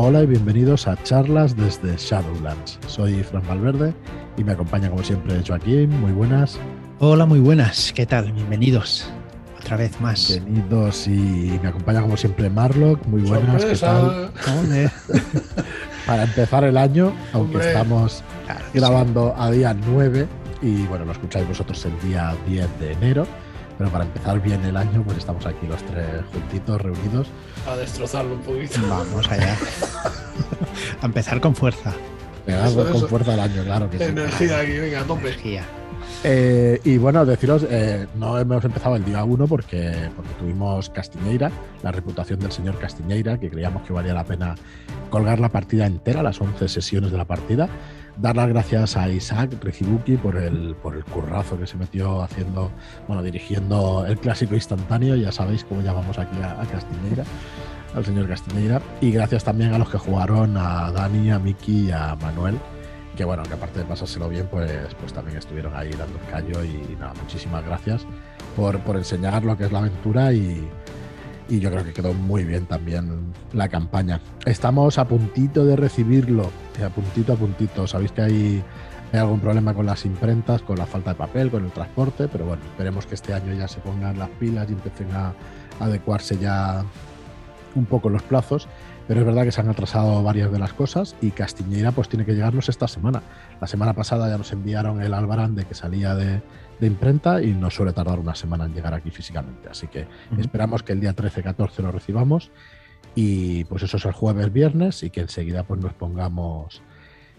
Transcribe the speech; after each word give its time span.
Hola 0.00 0.22
y 0.22 0.26
bienvenidos 0.26 0.86
a 0.86 0.96
charlas 1.02 1.56
desde 1.56 1.96
Shadowlands. 1.96 2.78
Soy 2.86 3.20
Fran 3.24 3.42
Valverde 3.48 3.92
y 4.36 4.44
me 4.44 4.52
acompaña 4.52 4.88
como 4.88 5.02
siempre 5.02 5.42
Joaquín. 5.44 5.90
Muy 6.00 6.12
buenas. 6.12 6.56
Hola, 7.00 7.26
muy 7.26 7.40
buenas. 7.40 7.92
¿Qué 7.92 8.06
tal? 8.06 8.30
Bienvenidos 8.30 9.10
otra 9.58 9.76
vez 9.76 10.00
más. 10.00 10.28
Bienvenidos 10.28 11.08
y 11.08 11.58
me 11.60 11.70
acompaña 11.70 12.00
como 12.00 12.16
siempre 12.16 12.48
Marlock. 12.48 13.04
Muy 13.08 13.22
buenas. 13.22 13.64
¿Qué 13.64 13.74
tal? 13.74 14.30
Para 16.06 16.22
empezar 16.22 16.62
el 16.62 16.76
año, 16.76 17.12
aunque 17.32 17.58
estamos 17.58 18.22
grabando 18.72 19.34
a 19.36 19.50
día 19.50 19.74
9 19.74 20.28
y 20.62 20.86
bueno, 20.86 21.06
lo 21.06 21.10
escucháis 21.10 21.48
vosotros 21.48 21.84
el 21.86 22.08
día 22.08 22.36
10 22.46 22.68
de 22.78 22.92
enero. 22.92 23.26
Pero 23.78 23.90
para 23.90 24.04
empezar 24.04 24.42
bien 24.42 24.64
el 24.64 24.76
año, 24.76 25.02
pues 25.04 25.18
estamos 25.18 25.46
aquí 25.46 25.66
los 25.66 25.80
tres 25.84 26.06
juntitos, 26.32 26.80
reunidos. 26.80 27.28
A 27.66 27.76
destrozarlo 27.76 28.34
un 28.34 28.40
poquito. 28.40 28.80
Vamos 28.88 29.30
allá. 29.30 29.56
a 31.00 31.06
empezar 31.06 31.40
con 31.40 31.54
fuerza. 31.54 31.94
Pegarlo 32.44 32.90
con 32.90 33.08
fuerza 33.08 33.34
el 33.34 33.40
año, 33.40 33.62
claro 33.62 33.88
que 33.88 34.02
Energía 34.02 34.58
aquí, 34.58 34.72
venga, 34.72 35.02
tope. 35.04 35.28
Energía. 35.28 35.64
Eh, 36.24 36.80
y 36.82 36.98
bueno, 36.98 37.24
deciros, 37.24 37.64
eh, 37.70 38.08
no 38.16 38.38
hemos 38.38 38.64
empezado 38.64 38.96
el 38.96 39.04
día 39.04 39.22
1 39.22 39.46
porque, 39.46 40.10
porque 40.16 40.32
tuvimos 40.38 40.90
Castiñeira, 40.90 41.50
la 41.82 41.92
reputación 41.92 42.40
del 42.40 42.50
señor 42.50 42.78
Castiñeira, 42.78 43.38
que 43.38 43.48
creíamos 43.50 43.82
que 43.82 43.92
valía 43.92 44.14
la 44.14 44.24
pena 44.24 44.56
colgar 45.10 45.38
la 45.38 45.50
partida 45.50 45.86
entera, 45.86 46.22
las 46.22 46.40
11 46.40 46.68
sesiones 46.68 47.12
de 47.12 47.18
la 47.18 47.24
partida 47.24 47.68
dar 48.20 48.36
las 48.36 48.48
gracias 48.48 48.96
a 48.96 49.08
Isaac 49.08 49.52
Rizibuki 49.62 50.16
por 50.16 50.36
el, 50.36 50.74
por 50.76 50.96
el 50.96 51.04
currazo 51.04 51.58
que 51.58 51.66
se 51.66 51.76
metió 51.76 52.22
haciendo, 52.22 52.70
bueno, 53.06 53.22
dirigiendo 53.22 54.04
el 54.06 54.18
clásico 54.18 54.54
instantáneo, 54.54 55.14
ya 55.16 55.32
sabéis 55.32 55.64
cómo 55.64 55.80
llamamos 55.82 56.18
aquí 56.18 56.36
a, 56.42 56.64
Castiñeira, 56.66 57.24
al 57.94 58.04
señor 58.04 58.28
Castiñeira, 58.28 58.82
y 59.00 59.12
gracias 59.12 59.44
también 59.44 59.72
a 59.72 59.78
los 59.78 59.88
que 59.88 59.98
jugaron, 59.98 60.56
a 60.56 60.90
Dani, 60.90 61.30
a 61.30 61.38
Miki 61.38 61.86
y 61.86 61.90
a 61.92 62.16
Manuel, 62.16 62.58
que 63.16 63.24
bueno, 63.24 63.42
que 63.44 63.54
aparte 63.54 63.80
de 63.80 63.84
pasárselo 63.84 64.28
bien, 64.28 64.48
pues, 64.50 64.94
pues 65.00 65.12
también 65.12 65.38
estuvieron 65.38 65.74
ahí 65.74 65.90
dando 65.90 66.18
el 66.18 66.30
callo 66.30 66.64
y 66.64 66.96
nada, 66.98 67.14
muchísimas 67.20 67.64
gracias 67.64 68.06
por, 68.56 68.80
por 68.80 68.96
enseñar 68.96 69.44
lo 69.44 69.56
que 69.56 69.64
es 69.64 69.72
la 69.72 69.78
aventura 69.78 70.32
y, 70.32 70.68
y 71.48 71.60
yo 71.60 71.70
creo 71.70 71.84
que 71.84 71.92
quedó 71.92 72.12
muy 72.12 72.44
bien 72.44 72.66
también 72.66 73.32
la 73.52 73.68
campaña. 73.68 74.20
Estamos 74.44 74.98
a 74.98 75.06
puntito 75.06 75.64
de 75.64 75.76
recibirlo, 75.76 76.50
eh, 76.78 76.84
a 76.84 76.90
puntito 76.90 77.32
a 77.32 77.36
puntito. 77.36 77.86
Sabéis 77.86 78.12
que 78.12 78.22
hay, 78.22 78.64
algún 79.12 79.40
problema 79.40 79.72
con 79.72 79.86
las 79.86 80.04
imprentas, 80.04 80.60
con 80.60 80.76
la 80.76 80.84
falta 80.84 81.10
de 81.10 81.16
papel, 81.16 81.50
con 81.50 81.64
el 81.64 81.70
transporte, 81.70 82.28
pero 82.28 82.44
bueno, 82.44 82.62
esperemos 82.64 83.06
que 83.06 83.14
este 83.14 83.32
año 83.32 83.54
ya 83.54 83.66
se 83.66 83.80
pongan 83.80 84.18
las 84.18 84.28
pilas 84.30 84.68
y 84.68 84.74
empiecen 84.74 85.10
a, 85.12 85.32
adecuarse 85.80 86.36
ya 86.36 86.84
un 87.74 87.86
poco 87.86 88.10
los 88.10 88.22
plazos. 88.22 88.68
Pero 89.06 89.20
es 89.20 89.26
verdad 89.26 89.44
que 89.44 89.52
se 89.52 89.62
han 89.62 89.70
atrasado 89.70 90.22
varias 90.22 90.52
de 90.52 90.58
las 90.58 90.74
cosas 90.74 91.16
y 91.22 91.30
Castiñeira 91.30 91.92
pues 91.92 92.10
tiene 92.10 92.26
que 92.26 92.34
llegarnos 92.34 92.68
esta 92.68 92.86
semana. 92.88 93.22
La 93.58 93.66
semana 93.66 93.94
pasada 93.94 94.28
ya 94.28 94.36
nos 94.36 94.52
enviaron 94.52 95.00
el 95.00 95.14
Albarán 95.14 95.56
que 95.56 95.74
salía 95.74 96.14
de, 96.14 96.42
de 96.80 96.86
imprenta 96.86 97.42
y 97.42 97.52
no 97.52 97.70
suele 97.70 97.92
tardar 97.92 98.18
una 98.18 98.34
semana 98.34 98.64
en 98.64 98.74
llegar 98.74 98.94
aquí 98.94 99.10
físicamente. 99.10 99.68
Así 99.68 99.88
que 99.88 100.06
esperamos 100.38 100.82
que 100.82 100.92
el 100.92 101.00
día 101.00 101.14
13-14 101.14 101.82
lo 101.82 101.92
recibamos 101.92 102.50
y 103.14 103.64
pues 103.64 103.82
eso 103.82 103.96
es 103.96 104.04
el 104.04 104.12
jueves, 104.12 104.52
viernes 104.52 105.02
y 105.02 105.10
que 105.10 105.20
enseguida 105.20 105.64
pues 105.64 105.80
nos 105.80 105.94
pongamos 105.94 106.82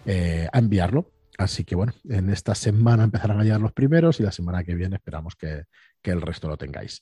eh, 0.04 0.48
a 0.52 0.58
enviarlo. 0.58 1.10
Así 1.38 1.64
que 1.64 1.74
bueno, 1.74 1.94
en 2.08 2.28
esta 2.28 2.54
semana 2.54 3.04
empezarán 3.04 3.40
a 3.40 3.44
llegar 3.44 3.62
los 3.62 3.72
primeros 3.72 4.20
y 4.20 4.24
la 4.24 4.32
semana 4.32 4.62
que 4.62 4.74
viene 4.74 4.96
esperamos 4.96 5.36
que, 5.36 5.64
el 6.02 6.20
resto 6.20 6.48
lo 6.48 6.56
tengáis. 6.56 7.00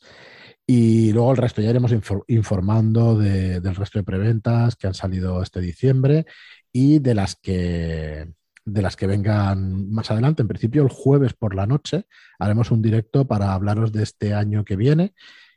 Y 0.66 1.12
luego 1.12 1.32
el 1.32 1.38
resto 1.38 1.60
ya 1.60 1.70
iremos 1.70 1.92
informando 2.28 3.16
del 3.16 3.74
resto 3.74 3.98
de 3.98 4.04
preventas 4.04 4.76
que 4.76 4.86
han 4.86 4.94
salido 4.94 5.42
este 5.42 5.60
diciembre 5.60 6.26
y 6.72 6.98
de 6.98 7.14
las 7.14 7.34
que 7.34 8.28
de 8.72 8.82
las 8.82 8.96
que 8.96 9.06
vengan 9.06 9.90
más 9.90 10.10
adelante. 10.10 10.42
En 10.42 10.48
principio, 10.48 10.82
el 10.82 10.88
jueves 10.88 11.32
por 11.32 11.54
la 11.54 11.66
noche 11.66 12.06
haremos 12.38 12.70
un 12.70 12.82
directo 12.82 13.26
para 13.26 13.52
hablaros 13.52 13.92
de 13.92 14.02
este 14.02 14.34
año 14.34 14.64
que 14.64 14.76
viene 14.76 15.14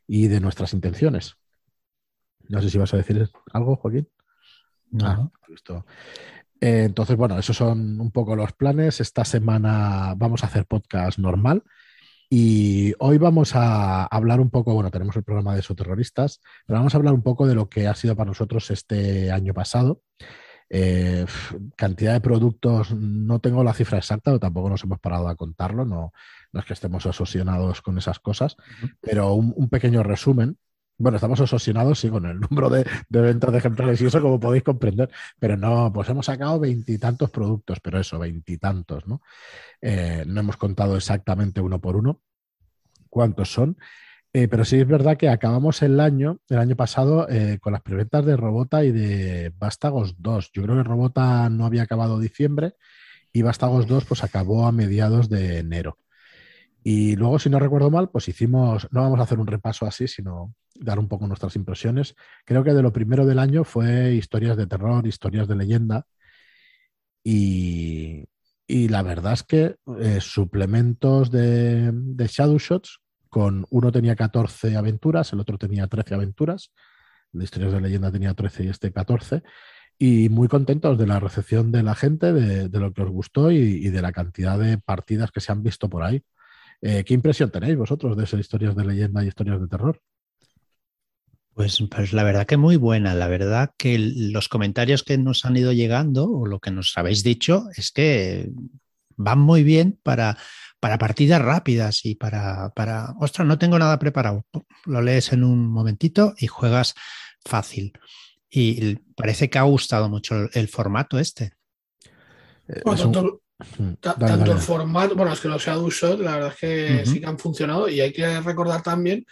y 0.07 0.27
de 0.27 0.39
nuestras 0.39 0.73
intenciones. 0.73 1.35
No 2.47 2.61
sé 2.61 2.69
si 2.69 2.77
vas 2.77 2.93
a 2.93 2.97
decir 2.97 3.29
algo, 3.53 3.75
Joaquín. 3.75 4.07
No. 4.91 5.07
Ah, 5.07 5.31
eh, 6.59 6.83
entonces, 6.85 7.15
bueno, 7.15 7.37
esos 7.37 7.55
son 7.55 7.99
un 7.99 8.11
poco 8.11 8.35
los 8.35 8.53
planes. 8.53 8.99
Esta 8.99 9.25
semana 9.25 10.13
vamos 10.15 10.43
a 10.43 10.47
hacer 10.47 10.65
podcast 10.65 11.17
normal. 11.17 11.63
Y 12.29 12.93
hoy 12.99 13.17
vamos 13.17 13.55
a 13.55 14.05
hablar 14.05 14.39
un 14.39 14.49
poco, 14.49 14.73
bueno, 14.73 14.89
tenemos 14.89 15.17
el 15.17 15.23
programa 15.23 15.53
de 15.53 15.59
esoterroristas, 15.59 16.39
pero 16.65 16.79
vamos 16.79 16.93
a 16.93 16.97
hablar 16.97 17.13
un 17.13 17.23
poco 17.23 17.45
de 17.45 17.55
lo 17.55 17.67
que 17.67 17.87
ha 17.87 17.95
sido 17.95 18.15
para 18.15 18.29
nosotros 18.29 18.71
este 18.71 19.31
año 19.31 19.53
pasado 19.53 20.01
eh, 20.73 21.25
cantidad 21.75 22.13
de 22.13 22.21
productos, 22.21 22.93
no 22.93 23.39
tengo 23.39 23.61
la 23.61 23.73
cifra 23.73 23.97
exacta, 23.97 24.31
pero 24.31 24.39
tampoco 24.39 24.69
nos 24.69 24.81
hemos 24.85 25.01
parado 25.01 25.27
a 25.27 25.35
contarlo, 25.35 25.83
no, 25.83 26.13
no 26.53 26.59
es 26.61 26.65
que 26.65 26.71
estemos 26.71 27.05
asociados 27.05 27.81
con 27.81 27.97
esas 27.97 28.19
cosas, 28.19 28.55
pero 29.01 29.33
un, 29.33 29.67
pequeño 29.67 30.01
resumen. 30.01 30.57
Bueno, 30.97 31.17
estamos 31.17 31.41
asociados 31.41 31.99
sí 31.99 32.09
con 32.09 32.25
el 32.25 32.39
número 32.39 32.69
de, 32.69 32.85
ventas 33.09 33.51
de 33.51 33.57
ejemplares 33.57 33.99
y 33.99 34.05
eso 34.05 34.21
como 34.21 34.39
podéis 34.39 34.63
comprender, 34.63 35.09
pero 35.39 35.57
no, 35.57 35.91
pues 35.93 36.07
hemos 36.07 36.27
sacado 36.27 36.57
veintitantos 36.57 37.29
productos, 37.31 37.81
pero 37.81 37.99
eso, 37.99 38.17
veintitantos, 38.17 39.05
¿no? 39.07 39.21
Eh, 39.81 40.23
no 40.25 40.39
hemos 40.39 40.55
contado 40.55 40.95
exactamente 40.95 41.59
uno 41.59 41.81
por 41.81 41.97
uno 41.97 42.21
cuántos 43.09 43.51
son. 43.51 43.77
Eh, 44.33 44.47
pero 44.47 44.63
sí 44.63 44.77
es 44.79 44.87
verdad 44.87 45.17
que 45.17 45.27
acabamos 45.27 45.81
el 45.81 45.99
año, 45.99 46.39
el 46.47 46.57
año 46.59 46.75
pasado, 46.77 47.27
eh, 47.29 47.59
con 47.61 47.73
las 47.73 47.81
preventas 47.81 48.25
de 48.25 48.37
Robota 48.37 48.83
y 48.85 48.91
de 48.91 49.51
Vástagos 49.57 50.15
2. 50.21 50.51
Yo 50.53 50.63
creo 50.63 50.77
que 50.77 50.83
Robota 50.83 51.49
no 51.49 51.65
había 51.65 51.83
acabado 51.83 52.17
diciembre 52.17 52.75
y 53.33 53.41
Vástagos 53.41 53.87
2 53.87 54.05
pues 54.05 54.23
acabó 54.23 54.65
a 54.65 54.71
mediados 54.71 55.29
de 55.29 55.59
enero. 55.59 55.97
Y 56.83 57.15
luego, 57.15 57.39
si 57.39 57.49
no 57.49 57.59
recuerdo 57.59 57.91
mal, 57.91 58.09
pues 58.09 58.27
hicimos, 58.29 58.87
no 58.91 59.01
vamos 59.01 59.19
a 59.19 59.23
hacer 59.23 59.39
un 59.39 59.47
repaso 59.47 59.85
así, 59.85 60.07
sino 60.07 60.55
dar 60.75 60.99
un 60.99 61.07
poco 61.07 61.27
nuestras 61.27 61.55
impresiones. 61.55 62.15
Creo 62.45 62.63
que 62.63 62.73
de 62.73 62.81
lo 62.81 62.93
primero 62.93 63.25
del 63.25 63.39
año 63.39 63.63
fue 63.63 64.13
historias 64.13 64.57
de 64.57 64.67
terror, 64.67 65.05
historias 65.07 65.47
de 65.47 65.55
leyenda. 65.55 66.05
Y, 67.23 68.27
la 68.67 69.03
verdad 69.03 69.33
es 69.33 69.43
que 69.43 69.75
eh, 69.99 70.19
suplementos 70.21 71.29
de, 71.29 71.91
de 71.93 72.27
Shadow 72.27 72.57
Shots 72.57 73.01
con 73.31 73.65
uno 73.69 73.93
tenía 73.93 74.17
14 74.17 74.75
aventuras, 74.75 75.31
el 75.31 75.39
otro 75.39 75.57
tenía 75.57 75.87
13 75.87 76.15
aventuras, 76.15 76.73
de 77.31 77.45
Historias 77.45 77.71
de 77.71 77.79
Leyenda 77.79 78.11
tenía 78.11 78.33
13 78.33 78.65
y 78.65 78.67
este 78.67 78.91
14, 78.91 79.41
y 79.97 80.27
muy 80.27 80.49
contentos 80.49 80.97
de 80.97 81.07
la 81.07 81.17
recepción 81.17 81.71
de 81.71 81.81
la 81.81 81.95
gente, 81.95 82.33
de, 82.33 82.67
lo 82.77 82.91
que 82.91 83.03
os 83.03 83.09
gustó 83.09 83.49
y, 83.49 83.87
de 83.87 84.01
la 84.01 84.11
cantidad 84.11 84.59
de 84.59 84.77
partidas 84.77 85.31
que 85.31 85.39
se 85.39 85.53
han 85.53 85.63
visto 85.63 85.89
por 85.89 86.03
ahí. 86.03 86.21
Eh, 86.81 87.05
¿Qué 87.05 87.13
impresión 87.13 87.49
tenéis 87.51 87.77
vosotros 87.77 88.17
de 88.17 88.25
esas 88.25 88.41
historias 88.41 88.75
de 88.75 88.83
leyenda 88.83 89.23
y 89.23 89.29
historias 89.29 89.61
de 89.61 89.67
terror? 89.69 90.01
Pues, 91.53 91.81
pues, 91.89 92.11
la 92.11 92.23
verdad 92.23 92.45
que 92.45 92.57
muy 92.57 92.75
buena. 92.75 93.13
La 93.13 93.29
verdad 93.29 93.71
que 93.77 93.97
los 93.97 94.49
comentarios 94.49 95.03
que 95.03 95.17
nos 95.17 95.45
han 95.45 95.55
ido 95.55 95.71
llegando 95.71 96.29
o 96.29 96.47
lo 96.47 96.59
que 96.59 96.71
nos 96.71 96.97
habéis 96.97 97.23
dicho 97.23 97.67
es 97.77 97.91
que 97.91 98.49
van 99.15 99.39
muy 99.39 99.63
bien 99.63 99.97
para, 100.03 100.37
para 100.81 100.97
partidas 100.97 101.41
rápidas 101.41 102.03
y 102.05 102.15
para, 102.15 102.71
para, 102.75 103.13
ostras, 103.19 103.47
no 103.47 103.59
tengo 103.59 103.77
nada 103.77 103.99
preparado. 103.99 104.45
Lo 104.85 105.01
lees 105.01 105.31
en 105.31 105.43
un 105.43 105.67
momentito 105.67 106.33
y 106.39 106.47
juegas 106.47 106.95
fácil. 107.45 107.93
Y 108.49 108.95
parece 109.15 109.49
que 109.49 109.59
ha 109.59 109.61
gustado 109.61 110.09
mucho 110.09 110.49
el, 110.51 110.67
formato 110.67 111.19
este. 111.19 111.53
Eh, 112.67 112.81
tanto, 112.83 113.41
el 114.51 114.57
formato, 114.57 115.15
bueno, 115.15 115.31
es 115.31 115.39
que 115.39 115.47
los 115.47 115.63
Shadow 115.63 115.89
Shot, 115.89 116.19
la 116.19 116.33
verdad 116.33 116.53
es 116.53 116.59
que 116.59 117.05
sí 117.05 117.19
que 117.19 117.27
han 117.27 117.37
funcionado 117.37 117.87
y 117.87 118.01
hay 118.01 118.11
que 118.11 118.41
recordar 118.41 118.81
también 118.81 119.23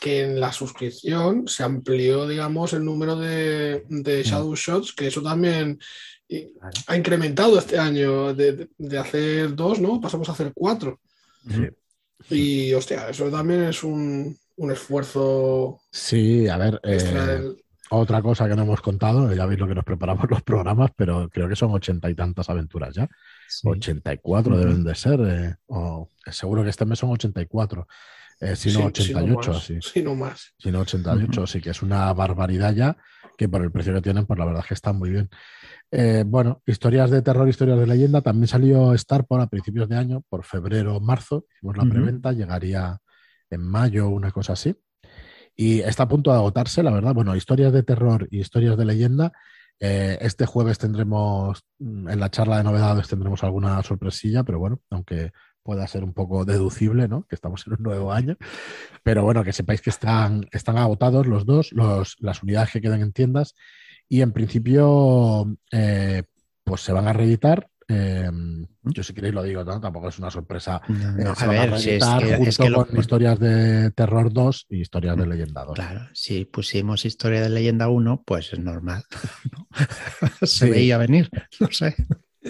que 0.00 0.24
en 0.24 0.40
la 0.40 0.52
suscripción 0.52 1.46
se 1.46 1.62
amplió, 1.62 2.26
digamos, 2.26 2.72
el 2.72 2.84
número 2.84 3.14
de, 3.14 3.84
de 3.88 4.24
Shadow 4.24 4.56
Shots, 4.56 4.92
que 4.92 5.06
eso 5.06 5.22
también 5.22 5.78
ha 6.86 6.96
incrementado 6.96 7.58
este 7.58 7.78
año 7.78 8.34
de, 8.34 8.68
hacer 8.98 9.54
dos, 9.54 9.80
¿no? 9.80 10.00
Pasamos 10.00 10.28
a 10.28 10.32
hacer 10.32 10.52
cuatro. 10.54 11.00
Y 12.30 12.72
hostia, 12.72 13.08
eso 13.08 13.30
también 13.30 13.64
es 13.64 13.84
un, 13.84 14.36
esfuerzo. 14.70 15.80
Sí, 15.90 16.48
a 16.48 16.56
ver. 16.56 16.80
Eh, 16.82 17.54
otra 17.90 18.20
cosa 18.20 18.48
que 18.48 18.56
no 18.56 18.62
hemos 18.62 18.80
contado, 18.80 19.32
ya 19.32 19.46
veis 19.46 19.60
lo 19.60 19.68
que 19.68 19.74
nos 19.74 19.84
preparamos 19.84 20.28
los 20.28 20.42
programas, 20.42 20.90
pero 20.96 21.28
creo 21.28 21.48
que 21.48 21.54
son 21.54 21.72
ochenta 21.72 22.10
y 22.10 22.14
tantas 22.14 22.50
aventuras 22.50 22.94
ya. 22.94 23.08
84 23.64 24.58
deben 24.58 24.82
de 24.82 24.94
ser. 24.94 25.20
Eh, 25.20 25.54
o, 25.66 26.10
seguro 26.30 26.64
que 26.64 26.70
este 26.70 26.84
mes 26.84 26.98
son 26.98 27.10
84. 27.10 27.86
Eh, 28.40 28.56
si 28.56 28.72
no 28.72 28.86
88, 28.86 29.50
así. 29.52 29.78
Si 29.80 30.02
no 30.02 30.14
más. 30.14 30.52
Si 30.58 30.70
no 30.70 30.80
88, 30.80 31.44
así 31.44 31.60
que 31.60 31.70
es 31.70 31.82
una 31.82 32.12
barbaridad 32.12 32.74
ya, 32.74 32.96
que 33.36 33.48
por 33.48 33.62
el 33.62 33.70
precio 33.70 33.92
que 33.94 34.02
tienen, 34.02 34.26
pues 34.26 34.38
la 34.38 34.44
verdad 34.44 34.62
es 34.62 34.68
que 34.68 34.74
están 34.74 34.96
muy 34.96 35.10
bien. 35.10 35.28
Eh, 35.90 36.24
bueno, 36.26 36.62
historias 36.66 37.10
de 37.10 37.22
terror, 37.22 37.48
historias 37.48 37.78
de 37.78 37.86
leyenda. 37.86 38.20
También 38.22 38.48
salió 38.48 38.96
Starport 38.96 39.42
a 39.42 39.46
principios 39.48 39.88
de 39.88 39.96
año, 39.96 40.22
por 40.28 40.44
febrero 40.44 40.96
o 40.96 41.00
marzo. 41.00 41.46
Hicimos 41.56 41.76
la 41.76 41.84
preventa, 41.84 42.32
llegaría 42.32 42.98
en 43.50 43.62
mayo, 43.62 44.08
una 44.08 44.30
cosa 44.30 44.54
así. 44.54 44.76
Y 45.54 45.80
está 45.80 46.04
a 46.04 46.08
punto 46.08 46.30
de 46.30 46.36
agotarse, 46.36 46.82
la 46.82 46.90
verdad. 46.90 47.14
Bueno, 47.14 47.34
historias 47.36 47.72
de 47.72 47.82
terror 47.82 48.28
y 48.30 48.40
historias 48.40 48.76
de 48.76 48.84
leyenda 48.84 49.32
Eh, 49.78 50.16
este 50.22 50.46
jueves 50.46 50.78
tendremos, 50.78 51.62
mm, 51.78 52.08
en 52.08 52.20
la 52.20 52.30
charla 52.30 52.56
de 52.58 52.64
novedades, 52.64 53.08
tendremos 53.08 53.44
alguna 53.44 53.82
sorpresilla, 53.82 54.42
pero 54.42 54.58
bueno, 54.58 54.80
aunque 54.90 55.32
pueda 55.66 55.86
ser 55.86 56.02
un 56.04 56.14
poco 56.14 56.46
deducible, 56.46 57.08
¿no? 57.08 57.26
Que 57.28 57.34
estamos 57.34 57.66
en 57.66 57.74
un 57.74 57.82
nuevo 57.82 58.12
año. 58.12 58.36
Pero 59.02 59.22
bueno, 59.22 59.44
que 59.44 59.52
sepáis 59.52 59.82
que 59.82 59.90
están, 59.90 60.46
están 60.52 60.78
agotados 60.78 61.26
los 61.26 61.44
dos, 61.44 61.72
los, 61.72 62.16
las 62.20 62.42
unidades 62.42 62.70
que 62.70 62.80
quedan 62.80 63.02
en 63.02 63.12
tiendas, 63.12 63.54
y 64.08 64.22
en 64.22 64.32
principio, 64.32 65.58
eh, 65.72 66.22
pues 66.64 66.80
se 66.80 66.92
van 66.92 67.08
a 67.08 67.12
reeditar 67.12 67.68
Em, 67.88 68.66
yo 68.82 69.02
si 69.04 69.14
queréis 69.14 69.32
lo 69.32 69.44
digo, 69.44 69.62
¿no? 69.62 69.80
tampoco 69.80 70.08
es 70.08 70.18
una 70.18 70.30
sorpresa. 70.30 70.80
Eh, 70.88 71.24
a 71.24 71.46
ver, 71.46 71.78
si 71.78 71.90
es 71.90 72.58
que, 72.58 72.72
con 72.72 72.98
historias 72.98 73.38
de 73.38 73.92
Terror 73.92 74.32
2 74.32 74.66
y 74.70 74.80
historias 74.80 75.16
de 75.16 75.24
mm, 75.24 75.28
Leyenda 75.28 75.64
2. 75.64 75.74
Claro, 75.74 76.08
si 76.12 76.44
pusimos 76.44 77.04
historia 77.04 77.40
de 77.40 77.48
Leyenda 77.48 77.88
1, 77.88 78.24
pues 78.26 78.52
es 78.52 78.58
normal. 78.58 79.04
Se 80.42 80.68
veía 80.68 80.98
venir, 80.98 81.30
no 81.60 81.68
sé. 81.70 81.94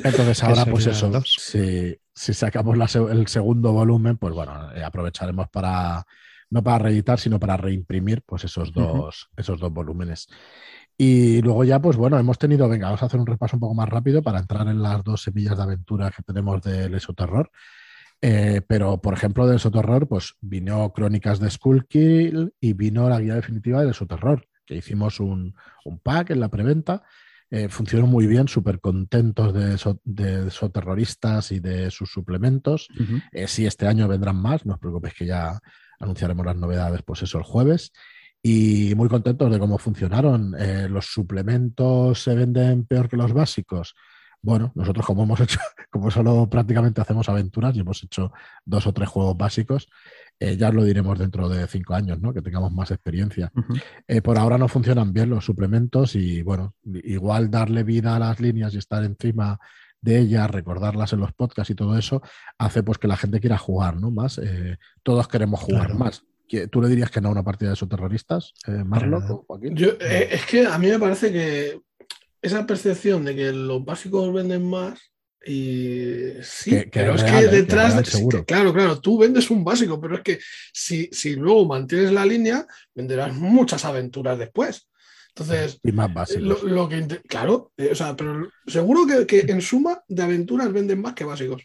Entonces 0.08 0.42
ahora, 0.44 0.64
pues 0.66 0.86
eso, 0.86 1.10
si, 1.24 1.96
si, 2.14 2.34
sacamos 2.34 2.76
el 2.94 3.26
segundo 3.26 3.72
volumen, 3.72 4.16
pues 4.16 4.34
bueno, 4.34 4.72
eh, 4.74 4.82
aprovecharemos 4.82 5.48
para, 5.48 6.04
no 6.50 6.62
para 6.62 6.78
reeditar, 6.78 7.18
sino 7.18 7.38
para 7.38 7.56
reimprimir 7.56 8.22
pues 8.24 8.44
esos 8.44 8.72
dos, 8.72 9.28
esos 9.36 9.60
dos 9.60 9.72
volúmenes. 9.72 10.28
Y 10.98 11.42
luego 11.42 11.64
ya, 11.64 11.80
pues 11.80 11.96
bueno, 11.96 12.18
hemos 12.18 12.38
tenido, 12.38 12.68
venga, 12.68 12.86
vamos 12.86 13.02
a 13.02 13.06
hacer 13.06 13.20
un 13.20 13.26
repaso 13.26 13.56
un 13.56 13.60
poco 13.60 13.74
más 13.74 13.88
rápido 13.88 14.22
para 14.22 14.38
entrar 14.38 14.66
en 14.68 14.82
las 14.82 15.04
dos 15.04 15.22
semillas 15.22 15.56
de 15.56 15.62
aventura 15.62 16.10
que 16.10 16.22
tenemos 16.22 16.62
del 16.62 16.94
Esoterror. 16.94 17.50
Eh, 18.22 18.62
pero, 18.66 19.00
por 19.00 19.12
ejemplo, 19.12 19.46
del 19.46 19.56
Esoterror, 19.56 20.08
pues 20.08 20.34
vino 20.40 20.90
Crónicas 20.92 21.38
de 21.38 21.50
Skullkill 21.50 22.54
y 22.58 22.72
vino 22.72 23.08
la 23.10 23.20
guía 23.20 23.34
definitiva 23.34 23.80
del 23.80 23.90
Esoterror, 23.90 24.46
que 24.64 24.76
hicimos 24.76 25.20
un, 25.20 25.54
pack 26.02 26.30
en 26.30 26.40
la 26.40 26.48
preventa. 26.48 27.02
Eh, 27.50 27.68
funcionó 27.68 28.06
muy 28.06 28.26
bien, 28.26 28.48
súper 28.48 28.80
contentos 28.80 29.54
de, 29.54 29.78
de 30.04 30.50
soterroristas 30.50 31.52
y 31.52 31.60
de 31.60 31.90
sus 31.90 32.10
suplementos. 32.10 32.88
Eh, 33.32 33.46
sí, 33.46 33.66
este 33.66 33.86
año 33.86 34.08
vendrán 34.08 34.36
más, 34.36 34.66
no 34.66 34.74
os 34.74 34.80
preocupéis 34.80 35.14
que 35.14 35.26
ya 35.26 35.58
anunciaremos 36.00 36.44
las 36.44 36.56
novedades, 36.56 37.02
pues 37.02 37.22
eso, 37.22 37.38
el 37.38 37.44
jueves 37.44 37.92
y 38.42 38.94
muy 38.94 39.08
contentos 39.08 39.50
de 39.50 39.58
cómo 39.58 39.76
funcionaron. 39.76 40.54
Eh, 40.58 40.88
los 40.88 41.06
suplementos 41.06 42.22
se 42.22 42.34
venden 42.34 42.84
peor 42.84 43.08
que 43.08 43.16
los 43.16 43.32
básicos. 43.32 43.94
Bueno, 44.40 44.70
nosotros 44.76 45.04
como 45.04 45.24
hemos 45.24 45.40
hecho, 45.40 45.58
como 45.90 46.10
solo 46.10 46.48
prácticamente 46.48 47.00
hacemos 47.00 47.28
aventuras 47.28 47.74
y 47.74 47.80
hemos 47.80 48.02
hecho 48.04 48.32
dos 48.64 48.86
o 48.86 48.92
tres 48.92 49.08
juegos 49.08 49.36
básicos, 49.36 49.88
eh, 50.38 50.56
ya 50.56 50.70
lo 50.70 50.84
diremos 50.84 51.18
dentro 51.18 51.48
de 51.48 51.66
cinco 51.66 51.94
años, 51.94 52.20
¿no? 52.20 52.32
Que 52.32 52.42
tengamos 52.42 52.72
más 52.72 52.90
experiencia. 52.90 53.52
Eh, 54.06 54.22
por 54.22 54.38
ahora 54.38 54.58
no 54.58 54.68
funcionan 54.68 55.12
bien 55.12 55.30
los 55.30 55.44
suplementos 55.44 56.14
y 56.14 56.42
bueno, 56.42 56.74
igual 56.84 57.50
darle 57.50 57.82
vida 57.82 58.16
a 58.16 58.18
las 58.18 58.40
líneas 58.40 58.74
y 58.74 58.78
estar 58.78 59.04
encima 59.04 59.58
de 60.00 60.18
ellas, 60.18 60.50
recordarlas 60.50 61.12
en 61.12 61.20
los 61.20 61.32
podcasts 61.32 61.70
y 61.70 61.74
todo 61.74 61.98
eso, 61.98 62.22
hace 62.58 62.82
pues 62.82 62.98
que 62.98 63.08
la 63.08 63.16
gente 63.16 63.40
quiera 63.40 63.58
jugar, 63.58 63.96
¿no? 63.96 64.10
Más. 64.10 64.40
todos 65.02 65.26
queremos 65.26 65.60
jugar 65.60 65.94
más. 65.94 66.22
¿Tú 66.70 66.80
le 66.80 66.88
dirías 66.88 67.10
que 67.10 67.20
no 67.20 67.28
a 67.28 67.32
una 67.32 67.42
partida 67.42 67.70
de 67.70 67.74
esos 67.74 67.88
terroristas, 67.88 68.54
eh, 68.66 68.84
Yo, 69.72 69.88
eh, 70.00 70.28
es 70.30 70.46
que 70.46 70.66
a 70.66 70.78
mí 70.78 70.86
me 70.88 70.98
parece 70.98 71.32
que 71.32 71.80
esa 72.40 72.66
percepción 72.66 73.24
de 73.24 73.34
que 73.34 73.52
los 73.52 73.84
básicos 73.84 74.32
venden 74.32 74.68
más 74.68 75.00
y 75.46 76.42
sí, 76.42 76.84
pero 76.90 77.14
es, 77.14 77.22
que 77.22 77.38
¿eh? 77.38 77.48
detrás, 77.48 78.08
seguro. 78.08 78.44
claro, 78.44 78.72
claro, 78.72 79.00
tú 79.00 79.18
vendes 79.18 79.48
un 79.50 79.62
básico, 79.62 80.00
pero 80.00 80.16
es 80.16 80.22
que 80.22 80.38
si, 80.72 81.08
si 81.12 81.36
luego 81.36 81.66
mantienes 81.66 82.10
la 82.10 82.26
línea, 82.26 82.66
venderás 82.94 83.32
muchas 83.34 83.84
aventuras 83.84 84.38
después. 84.38 84.88
Entonces, 85.28 85.78
y 85.84 85.92
más 85.92 86.12
básicos. 86.12 86.62
Lo, 86.62 86.88
que, 86.88 87.06
claro, 87.28 87.70
eh, 87.76 87.90
o 87.92 87.94
sea, 87.94 88.16
pero 88.16 88.48
seguro 88.66 89.06
que, 89.26 89.40
en 89.40 89.60
suma 89.60 90.02
de 90.08 90.22
aventuras 90.22 90.72
venden 90.72 91.00
más 91.00 91.14
que 91.14 91.24
básicos. 91.24 91.62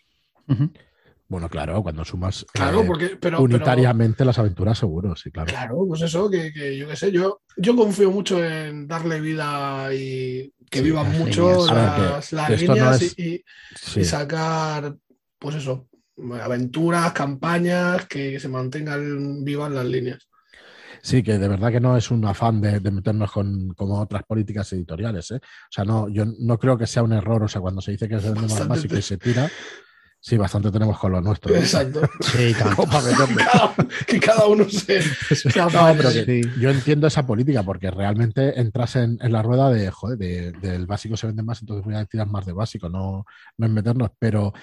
Bueno, 1.32 1.48
claro, 1.48 1.82
cuando 1.82 2.04
sumas 2.04 2.46
claro, 2.52 2.82
eh, 2.82 2.86
porque, 2.86 3.18
unitariamente 3.38 4.26
las 4.26 4.38
aventuras, 4.38 4.78
seguro, 4.78 5.16
sí, 5.16 5.32
claro. 5.32 5.48
Claro, 5.48 5.86
pues 5.88 6.02
eso, 6.02 6.30
que, 6.30 6.78
yo 6.78 6.90
qué 6.90 6.96
sé, 6.98 7.10
yo, 7.10 7.44
yo 7.56 7.74
confío 7.74 8.12
mucho 8.12 8.44
en 8.44 8.86
darle 8.86 9.22
vida 9.22 9.94
y 9.94 10.54
que 10.70 10.82
vivan 10.82 11.18
mucho 11.18 11.66
las, 11.68 12.34
líneas 12.60 13.18
y, 13.18 13.46
sacar, 14.04 14.94
pues 15.40 15.56
eso, 15.56 15.88
aventuras, 16.42 17.14
campañas, 17.14 18.08
que, 18.08 18.38
se 18.38 18.50
mantengan 18.50 19.46
vivas 19.46 19.72
las 19.72 19.86
líneas. 19.86 20.28
Sí, 21.02 21.24
que 21.24 21.38
de 21.38 21.48
verdad 21.48 21.72
que 21.72 21.80
no 21.80 21.96
es 21.96 22.12
un 22.12 22.26
afán 22.26 22.60
de, 22.60 22.82
meternos 22.92 23.32
con 23.32 23.74
como 23.76 24.02
otras 24.02 24.24
políticas 24.24 24.74
editoriales. 24.74 25.32
¿eh? 25.32 25.38
O 25.38 25.72
sea, 25.72 25.86
no, 25.86 26.10
yo 26.10 26.26
no 26.26 26.60
creo 26.60 26.78
que 26.78 26.88
sea 26.88 27.04
un 27.04 27.14
error. 27.14 27.42
O 27.42 27.48
sea, 27.48 27.62
cuando 27.62 27.80
se 27.80 27.92
dice 27.92 28.10
que 28.10 28.16
es 28.16 28.26
el 28.26 28.36
más 28.36 28.68
básico 28.68 28.98
y 28.98 29.02
se 29.02 29.18
tira, 29.18 29.50
Sí, 30.24 30.38
bastante 30.38 30.70
tenemos 30.70 31.00
con 31.00 31.14
lo 31.14 31.20
nuestro. 31.20 31.56
Exacto. 31.56 32.02
Sí, 32.20 32.54
tanto. 32.60 32.86
que 34.06 34.20
cada 34.20 34.46
uno 34.46 34.70
se. 34.70 35.02
Yo 36.60 36.70
entiendo 36.70 37.08
esa 37.08 37.26
política 37.26 37.64
porque 37.64 37.90
realmente 37.90 38.60
entras 38.60 38.98
en, 38.98 39.18
la 39.20 39.42
rueda 39.42 39.72
de, 39.72 39.90
joder, 39.90 40.20
del 40.60 40.86
básico 40.86 41.18
se 41.18 41.26
vende 41.26 41.42
más, 41.42 41.62
entonces 41.62 41.84
voy 41.84 41.96
a 41.96 42.06
tirar 42.06 42.28
más 42.28 42.46
de 42.46 42.54
básico, 42.54 42.88
no, 42.88 43.26
no 43.58 43.66
es 43.66 43.72
meternos. 43.72 44.12
Pero, 44.20 44.54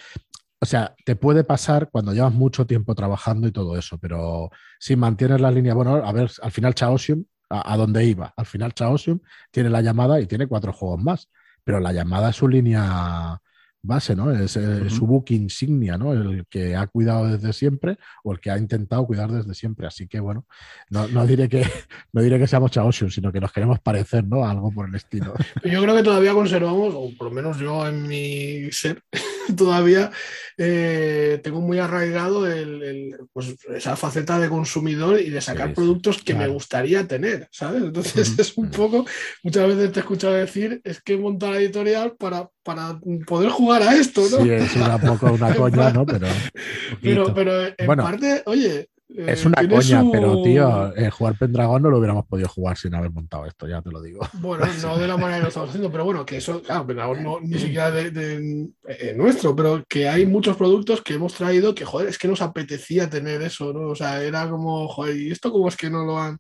o 0.60 0.66
sea, 0.66 0.94
te 1.05 1.16
puede 1.16 1.43
pasar 1.43 1.90
cuando 1.90 2.14
llevas 2.14 2.32
mucho 2.32 2.64
tiempo 2.64 2.94
trabajando 2.94 3.49
y 3.49 3.52
todo 3.52 3.76
eso, 3.76 3.99
pero 3.99 4.50
si 4.78 4.94
mantienes 4.94 5.40
la 5.40 5.50
línea, 5.50 5.75
bueno, 5.75 5.96
a 5.96 6.12
ver, 6.12 6.31
al 6.40 6.52
final 6.52 6.75
Chaosium, 6.75 7.25
a, 7.50 7.72
a 7.72 7.76
dónde 7.76 8.04
iba, 8.04 8.32
al 8.37 8.46
final 8.46 8.75
Chaosium 8.75 9.19
tiene 9.50 9.70
la 9.70 9.81
llamada 9.81 10.20
y 10.20 10.26
tiene 10.26 10.46
cuatro 10.46 10.72
juegos 10.72 11.02
más, 11.02 11.28
pero 11.64 11.81
la 11.81 11.93
llamada 11.93 12.31
es 12.31 12.37
su 12.37 12.46
línea 12.46 13.40
base, 13.82 14.16
¿no? 14.16 14.30
Es 14.30 14.52
su 14.52 15.06
book 15.06 15.26
insignia, 15.30 15.96
¿no? 15.96 16.12
El 16.12 16.46
que 16.48 16.76
ha 16.76 16.86
cuidado 16.86 17.28
desde 17.28 17.52
siempre 17.52 17.98
o 18.25 18.32
el 18.32 18.40
que 18.40 18.50
ha 18.50 18.58
intentado 18.58 19.06
cuidar 19.06 19.30
desde 19.30 19.54
siempre. 19.54 19.86
Así 19.86 20.08
que, 20.08 20.20
bueno, 20.20 20.46
no, 20.90 21.08
no 21.08 21.26
diré 21.26 21.48
que 21.48 21.62
no 22.12 22.22
diré 22.22 22.38
que 22.38 22.46
seamos 22.46 22.70
Chaosium, 22.70 23.10
sino 23.10 23.32
que 23.32 23.40
nos 23.40 23.52
queremos 23.52 23.80
parecer, 23.80 24.25
¿no? 24.25 24.44
algo 24.44 24.70
por 24.70 24.88
el 24.88 24.94
estilo. 24.94 25.34
Yo 25.64 25.82
creo 25.82 25.96
que 25.96 26.02
todavía 26.02 26.32
conservamos, 26.32 26.94
o 26.94 27.10
por 27.16 27.28
lo 27.28 27.34
menos 27.34 27.58
yo 27.58 27.86
en 27.86 28.06
mi 28.06 28.70
ser, 28.72 29.02
todavía 29.56 30.11
eh, 30.56 31.41
tengo 31.43 31.61
muy 31.61 31.79
arraigado 31.79 32.47
el, 32.47 33.17
pues, 33.33 33.56
esa 33.75 33.97
faceta 33.97 34.39
de 34.39 34.49
consumidor 34.49 35.21
y 35.21 35.31
de 35.31 35.41
sacar 35.41 35.75
productos 35.75 36.23
que 36.23 36.35
me 36.35 36.49
gustaría 36.49 37.06
tener, 37.06 37.49
¿sabes? 37.50 37.83
Entonces 37.83 38.39
es 38.39 38.56
un 38.56 38.71
poco, 38.71 39.06
muchas 39.43 39.69
veces 39.69 39.93
te 39.93 40.00
he 40.00 40.03
escuchado 40.03 40.35
decir, 40.35 40.81
es 40.85 41.00
que 41.00 41.14
he 41.14 41.19
montado 41.19 41.52
la 41.52 41.59
editorial 41.59 42.17
para, 42.19 42.49
para 42.62 43.00
poder 43.26 43.50
jugar 43.50 43.83
a 43.83 43.95
esto, 43.95 44.23
¿no? 44.31 44.43
Sí, 44.43 44.50
es 44.50 44.76
un 44.76 45.00
poco 45.00 45.33
una 45.33 45.55
coña, 45.57 45.90
¿no? 45.90 46.05
Pero, 46.05 46.26
pero, 47.02 47.35
pero 47.35 47.67
en 47.76 47.87
parte, 47.87 48.43
oye, 48.47 48.88
es 49.09 49.47
una 49.47 49.67
coña, 49.67 50.05
pero 50.12 50.43
tío, 50.43 50.93
jugar 51.12 51.38
Pendragon 51.38 51.83
no 51.83 51.88
lo 51.88 51.99
hubiéramos 51.99 52.27
podido 52.27 52.49
jugar 52.49 52.77
sin 52.77 52.95
haber 52.95 53.11
montado 53.11 53.47
esto, 53.47 53.67
ya 53.67 53.81
te 53.81 53.91
lo 53.91 54.03
digo. 54.03 54.21
Bueno, 54.35 54.67
no 54.83 54.99
de 54.99 55.07
la 55.09 55.17
manera 55.17 55.38
que 55.38 55.43
lo 55.45 55.49
estamos 55.49 55.71
haciendo, 55.71 55.91
pero 55.91 56.05
bueno, 56.05 56.27
que 56.27 56.37
eso, 56.37 56.62
claro, 56.62 56.87
Pendragon 56.87 57.23
no, 57.23 57.41
ni 57.41 57.59
siquiera 57.59 57.91
de, 57.91 58.69
eh, 58.87 59.15
nuestro, 59.17 59.57
pero 59.57 59.83
que 59.88 60.09
hay 60.09 60.27
muchos 60.27 60.57
productos 60.57 61.00
que 61.00 61.15
hemos 61.15 61.35
traído 61.35 61.75
que, 61.75 61.85
joder, 61.85 62.09
es 62.09 62.19
que 62.19 62.29
nos 62.29 62.43
apetecía 62.43 63.09
tener 63.09 63.41
eso, 63.43 63.73
¿no? 63.73 63.88
O 63.88 63.95
sea, 63.95 64.23
era 64.23 64.49
como, 64.49 64.87
joder, 64.88 65.17
¿y 65.17 65.31
esto 65.31 65.50
cómo 65.50 65.69
es 65.69 65.77
que 65.77 65.88
no 65.88 66.05
lo 66.05 66.19
han. 66.19 66.38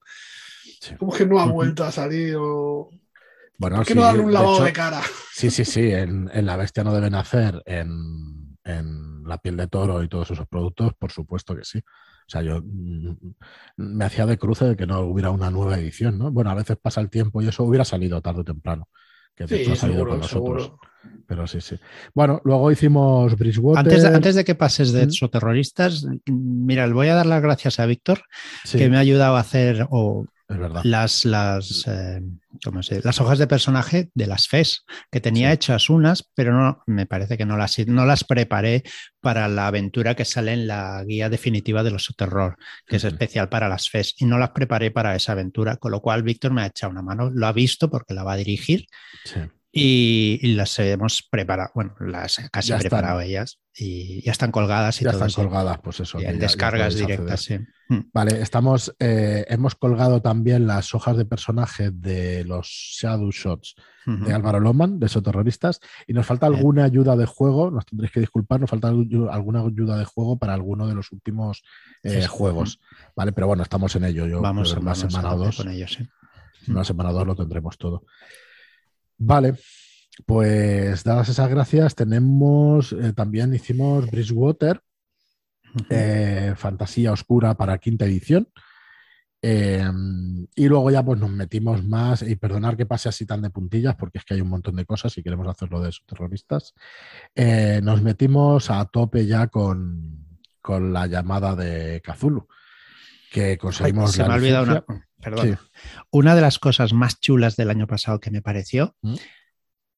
¿Cómo 0.98 1.12
es 1.12 1.18
que 1.18 1.26
no 1.26 1.40
ha 1.40 1.46
vuelto 1.46 1.84
a 1.84 1.90
salir? 1.90 2.36
O... 2.38 2.90
Bueno, 3.56 3.76
¿Por 3.76 3.86
qué 3.86 3.94
no 3.94 4.02
darle 4.02 4.22
un 4.22 4.32
lavado 4.32 4.62
de, 4.62 4.72
cara? 4.72 5.00
Sí, 5.32 5.50
sí, 5.50 5.64
sí, 5.64 5.90
en, 5.90 6.30
en, 6.32 6.46
La 6.46 6.56
Bestia 6.56 6.84
no 6.84 6.94
deben 6.94 7.14
hacer, 7.14 7.62
en, 7.66 8.58
en 8.64 9.24
La 9.24 9.38
piel 9.38 9.56
de 9.56 9.66
toro 9.66 10.02
y 10.02 10.08
todos 10.08 10.30
esos 10.30 10.46
productos, 10.46 10.92
por 10.98 11.10
supuesto 11.10 11.56
que 11.56 11.64
sí. 11.64 11.80
O 12.28 12.30
sea, 12.30 12.42
yo 12.42 12.60
mm, 12.62 13.16
me 13.76 14.04
hacía 14.04 14.26
de 14.26 14.36
cruce 14.36 14.66
de 14.66 14.76
que 14.76 14.86
no 14.86 15.00
hubiera 15.00 15.30
una 15.30 15.50
nueva 15.50 15.78
edición, 15.78 16.18
¿no? 16.18 16.30
Bueno, 16.30 16.50
a 16.50 16.54
veces 16.54 16.76
pasa 16.76 17.00
el 17.00 17.08
tiempo 17.08 17.40
y 17.40 17.48
eso 17.48 17.64
hubiera 17.64 17.86
salido 17.86 18.20
tarde 18.20 18.40
o 18.42 18.44
temprano. 18.44 18.88
Que 19.34 19.46
de 19.46 19.62
hecho 19.62 19.72
ha 19.72 19.76
salido 19.76 20.06
con 20.06 20.18
nosotros. 20.18 20.72
Pero 21.26 21.46
sí, 21.46 21.60
sí. 21.62 21.76
Bueno, 22.12 22.42
luego 22.44 22.70
hicimos 22.70 23.34
Bridgewater. 23.36 23.78
Antes 23.78 24.02
de, 24.02 24.08
antes 24.08 24.34
de 24.34 24.44
que 24.44 24.54
pases 24.54 24.92
de 24.92 25.04
exoterroristas, 25.04 26.06
mira, 26.26 26.86
le 26.86 26.92
voy 26.92 27.08
a 27.08 27.14
dar 27.14 27.26
las 27.26 27.40
gracias 27.40 27.80
a 27.80 27.86
Víctor, 27.86 28.20
que 28.70 28.90
me 28.90 28.96
ha 28.96 29.00
ayudado 29.00 29.36
a 29.36 29.40
hacer, 29.40 29.86
o 29.90 30.26
las, 30.48 31.24
las, 31.24 31.86
eh, 31.86 32.22
las 33.04 33.20
hojas 33.20 33.38
de 33.38 33.46
personaje 33.46 34.10
de 34.14 34.26
las 34.26 34.48
FES, 34.48 34.84
que 35.10 35.20
tenía 35.20 35.52
hechas 35.52 35.90
unas, 35.90 36.28
pero 36.34 36.52
no, 36.54 36.82
me 36.86 37.06
parece 37.06 37.36
que 37.36 37.44
no 37.44 37.56
las, 37.56 37.78
no 37.86 38.06
las 38.06 38.24
preparé 38.24 38.82
para 39.20 39.48
la 39.48 39.66
aventura 39.66 40.14
que 40.14 40.24
sale 40.24 40.52
en 40.52 40.66
la 40.66 41.04
guía 41.04 41.28
definitiva 41.28 41.82
de 41.82 41.90
los 41.90 42.08
terror, 42.16 42.56
que 42.86 42.96
es 42.96 43.04
especial 43.04 43.48
para 43.48 43.68
las 43.68 43.90
FES, 43.90 44.14
y 44.18 44.24
no 44.24 44.38
las 44.38 44.50
preparé 44.50 44.90
para 44.90 45.14
esa 45.14 45.32
aventura, 45.32 45.76
con 45.76 45.92
lo 45.92 46.00
cual 46.00 46.22
Víctor 46.22 46.52
me 46.52 46.62
ha 46.62 46.66
echado 46.66 46.90
una 46.90 47.02
mano, 47.02 47.30
lo 47.30 47.46
ha 47.46 47.52
visto 47.52 47.90
porque 47.90 48.14
la 48.14 48.24
va 48.24 48.32
a 48.32 48.36
dirigir. 48.36 48.86
Y, 49.70 50.54
las 50.54 50.78
hemos 50.78 51.22
preparado, 51.22 51.70
bueno, 51.74 51.94
las 52.00 52.38
casi 52.50 52.72
preparado 52.72 53.20
ellas 53.20 53.60
y 53.76 54.22
ya 54.22 54.32
están 54.32 54.50
colgadas 54.50 55.00
y 55.00 55.04
ya 55.04 55.12
todo 55.12 55.26
están 55.26 55.44
colgadas, 55.44 55.78
pues 55.82 56.00
eso. 56.00 56.18
en 56.18 56.38
descargas 56.38 56.96
directas, 56.96 57.42
sí. 57.42 57.58
Hmm. 57.88 58.10
Vale, 58.12 58.40
estamos, 58.42 58.94
eh, 58.98 59.44
hemos 59.48 59.74
colgado 59.74 60.20
también 60.20 60.66
las 60.66 60.94
hojas 60.94 61.16
de 61.16 61.24
personaje 61.24 61.90
de 61.90 62.44
los 62.44 62.66
Shadow 62.66 63.30
Shots 63.30 63.76
de 64.06 64.32
Álvaro 64.32 64.58
Loman, 64.58 64.98
de 64.98 65.04
esos 65.04 65.22
terroristas, 65.22 65.80
y 66.06 66.14
nos 66.14 66.24
falta 66.24 66.46
alguna 66.46 66.84
ayuda 66.84 67.14
de 67.14 67.26
juego, 67.26 67.70
nos 67.70 67.84
tendréis 67.84 68.10
que 68.10 68.20
disculpar, 68.20 68.58
nos 68.58 68.70
falta 68.70 68.88
alguna 68.88 69.60
ayuda 69.60 69.98
de 69.98 70.06
juego 70.06 70.38
para 70.38 70.54
alguno 70.54 70.86
de 70.86 70.94
los 70.94 71.12
últimos 71.12 71.62
eh, 72.02 72.26
juegos, 72.26 72.80
¿vale? 73.14 73.32
Pero 73.32 73.48
bueno, 73.48 73.62
estamos 73.62 73.94
en 73.96 74.04
ello. 74.04 74.26
Yo 74.26 74.40
vamos 74.40 74.72
en 74.72 74.78
una 74.78 74.94
semana 74.94 75.34
o 75.34 75.38
dos. 75.38 75.58
Con 75.58 75.68
ellos, 75.68 75.92
sí. 75.92 76.08
una 76.70 76.84
semana 76.84 77.10
o 77.10 77.12
dos 77.12 77.26
lo 77.26 77.36
tendremos 77.36 77.76
todo. 77.76 78.04
Vale, 79.18 79.54
pues 80.26 81.02
dadas 81.02 81.28
esas 81.28 81.50
gracias, 81.50 81.94
tenemos 81.94 82.92
eh, 82.92 83.12
también 83.12 83.52
hicimos 83.52 84.08
Bridgewater, 84.10 84.80
eh, 85.90 86.54
Fantasía 86.56 87.12
Oscura 87.12 87.54
para 87.54 87.78
quinta 87.78 88.04
edición. 88.04 88.48
Em, 89.40 90.48
y 90.56 90.66
luego 90.66 90.90
ya 90.90 91.04
pues 91.04 91.18
nos 91.20 91.30
metimos 91.30 91.84
más, 91.84 92.22
y 92.22 92.34
perdonar 92.36 92.76
que 92.76 92.86
pase 92.86 93.08
así 93.08 93.24
tan 93.26 93.42
de 93.42 93.50
puntillas, 93.50 93.94
porque 93.96 94.18
es 94.18 94.24
que 94.24 94.34
hay 94.34 94.40
un 94.40 94.48
montón 94.48 94.76
de 94.76 94.84
cosas 94.84 95.16
y 95.16 95.22
queremos 95.22 95.46
hacerlo 95.46 95.80
de 95.80 95.90
esos 95.90 96.04
terroristas. 96.06 96.74
Eh, 97.34 97.80
nos 97.82 98.02
metimos 98.02 98.70
a 98.70 98.84
tope 98.86 99.26
ya 99.26 99.48
con, 99.48 100.26
la 100.68 101.06
llamada 101.06 101.56
de 101.56 102.00
Kazulu, 102.02 102.46
que 103.32 103.56
conseguimos... 103.56 104.12
se 104.12 104.22
me 104.22 104.34
ha 104.34 104.36
olvidado 104.36 104.64
una, 104.64 105.07
perdón. 105.20 105.58
Una 106.10 106.34
de 106.34 106.40
las 106.40 106.58
cosas 106.58 106.92
más 106.92 107.20
chulas 107.20 107.56
del 107.56 107.70
año 107.70 107.86
pasado 107.86 108.20
que 108.20 108.30
me 108.30 108.42
pareció 108.42 108.96
¿Mm? 109.02 109.16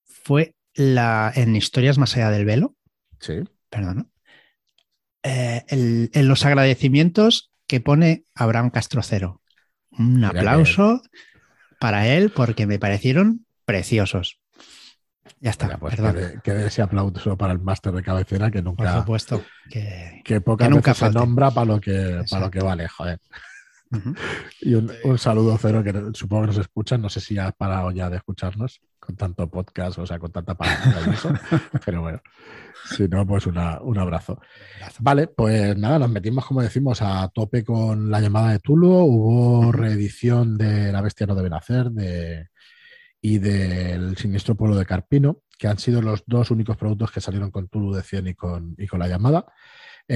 fue 0.04 0.54
la 0.74 1.32
en 1.34 1.56
Historias 1.56 1.98
más 1.98 2.16
allá 2.16 2.30
del 2.30 2.44
velo. 2.44 2.76
Sí. 3.18 3.40
Perdón. 3.68 4.10
Eh, 5.22 5.64
en 5.68 6.28
los 6.28 6.46
agradecimientos 6.46 7.52
que 7.66 7.80
pone 7.80 8.24
Abraham 8.34 8.70
Castrocero. 8.70 9.42
Un 9.90 10.24
aplauso 10.24 11.02
para 11.78 12.08
él 12.08 12.30
porque 12.30 12.66
me 12.66 12.78
parecieron 12.78 13.46
preciosos. 13.64 14.40
Ya 15.40 15.50
está, 15.50 15.78
pues 15.78 15.96
perdón. 15.96 16.40
Que, 16.42 16.66
ese 16.66 16.82
aplauso 16.82 17.36
para 17.36 17.52
el 17.52 17.60
máster 17.60 17.92
de 17.92 18.02
cabecera 18.02 18.50
que 18.50 18.62
nunca. 18.62 18.84
Por 18.84 19.00
supuesto. 19.00 19.44
Que, 19.70 20.20
que 20.24 20.40
poca 20.40 20.68
nunca 20.68 20.94
se 20.94 21.10
nombra 21.10 21.50
para 21.50 21.66
lo 21.66 21.80
que, 21.80 22.22
para 22.28 22.46
lo 22.46 22.50
que 22.50 22.60
vale, 22.60 22.88
joder. 22.88 23.20
Y 24.60 24.74
un, 24.74 25.18
saludo 25.18 25.58
cero 25.60 25.82
que 25.82 25.92
supongo 26.14 26.42
que 26.42 26.46
nos 26.48 26.58
escuchan. 26.58 27.02
No 27.02 27.08
sé 27.08 27.20
si 27.20 27.38
ha 27.38 27.50
parado 27.50 27.90
ya 27.90 28.08
de 28.08 28.18
escucharnos 28.18 28.80
con 29.00 29.16
tanto 29.16 29.50
podcast, 29.50 29.98
o 29.98 30.06
sea, 30.06 30.18
con 30.18 30.30
tanta 30.30 30.54
palabra 30.54 31.02
pero 31.84 32.02
bueno, 32.02 32.20
si 32.84 33.08
no, 33.08 33.26
pues 33.26 33.46
un 33.46 33.58
abrazo. 33.98 34.40
Vale, 35.00 35.26
pues 35.26 35.76
nada, 35.76 35.98
nos 35.98 36.10
metimos, 36.10 36.46
como 36.46 36.62
decimos, 36.62 37.02
a 37.02 37.28
tope 37.28 37.64
con 37.64 38.10
la 38.10 38.20
llamada 38.20 38.52
de 38.52 38.60
Tulo. 38.60 39.04
Hubo 39.04 39.72
reedición 39.72 40.56
de 40.56 40.92
La 40.92 41.00
Bestia 41.00 41.26
no 41.26 41.34
debe 41.34 41.50
nacer 41.50 41.90
de, 41.90 42.48
y 43.20 43.38
del 43.38 44.16
Siniestro 44.16 44.54
Pueblo 44.54 44.76
de 44.76 44.86
Carpino, 44.86 45.42
que 45.58 45.66
han 45.66 45.78
sido 45.78 46.00
los 46.00 46.22
dos 46.26 46.50
únicos 46.52 46.76
productos 46.76 47.10
que 47.10 47.20
salieron 47.20 47.50
con 47.50 47.68
Tulu 47.68 47.92
de 47.92 48.02
100 48.02 48.26
y 48.28 48.34
con, 48.34 48.74
y 48.78 48.86
con 48.86 49.00
la 49.00 49.08
llamada 49.08 49.46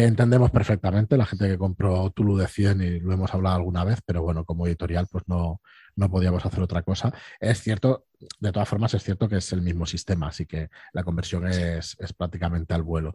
entendemos 0.02 0.50
perfectamente 0.50 1.16
la 1.16 1.26
gente 1.26 1.46
que 1.46 1.56
compró 1.56 2.10
Tulu 2.10 2.36
de 2.36 2.48
100 2.48 2.82
y 2.82 3.00
lo 3.00 3.12
hemos 3.12 3.32
hablado 3.32 3.56
alguna 3.56 3.84
vez, 3.84 4.00
pero 4.04 4.22
bueno, 4.22 4.44
como 4.44 4.66
editorial 4.66 5.06
pues 5.08 5.22
no, 5.28 5.60
no 5.94 6.10
podíamos 6.10 6.44
hacer 6.44 6.60
otra 6.60 6.82
cosa. 6.82 7.12
Es 7.38 7.62
cierto, 7.62 8.06
de 8.40 8.50
todas 8.50 8.68
formas 8.68 8.92
es 8.94 9.04
cierto 9.04 9.28
que 9.28 9.36
es 9.36 9.52
el 9.52 9.62
mismo 9.62 9.86
sistema, 9.86 10.28
así 10.28 10.46
que 10.46 10.68
la 10.92 11.04
conversión 11.04 11.46
es, 11.46 11.96
prácticamente 12.18 12.74
al 12.74 12.82
vuelo. 12.82 13.14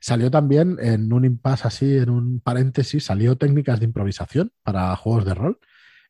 Salió 0.00 0.30
también 0.30 0.78
en 0.80 1.12
un 1.12 1.24
impasse 1.24 1.66
así, 1.66 1.96
en 1.96 2.10
un 2.10 2.40
paréntesis, 2.40 3.04
salió 3.04 3.36
técnicas 3.36 3.80
de 3.80 3.86
improvisación 3.86 4.52
para 4.62 4.94
juegos 4.94 5.24
de 5.24 5.34
rol. 5.34 5.58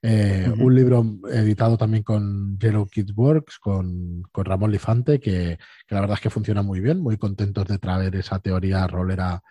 Eh, 0.02 0.50
un 0.58 0.74
libro 0.74 1.04
editado 1.30 1.76
también 1.76 2.02
con 2.02 2.58
Yellow 2.58 2.86
Kids 2.88 3.12
Works, 3.14 3.58
con, 3.58 4.22
Ramón 4.34 4.70
Lifante, 4.70 5.18
que, 5.18 5.58
que, 5.86 5.94
la 5.94 6.00
verdad 6.00 6.16
es 6.16 6.22
que 6.22 6.30
funciona 6.30 6.62
muy 6.62 6.80
bien, 6.80 7.00
muy 7.00 7.16
contentos 7.16 7.66
de 7.66 7.78
traer 7.78 8.16
esa 8.16 8.38
teoría 8.38 8.86
rolera 8.86 9.42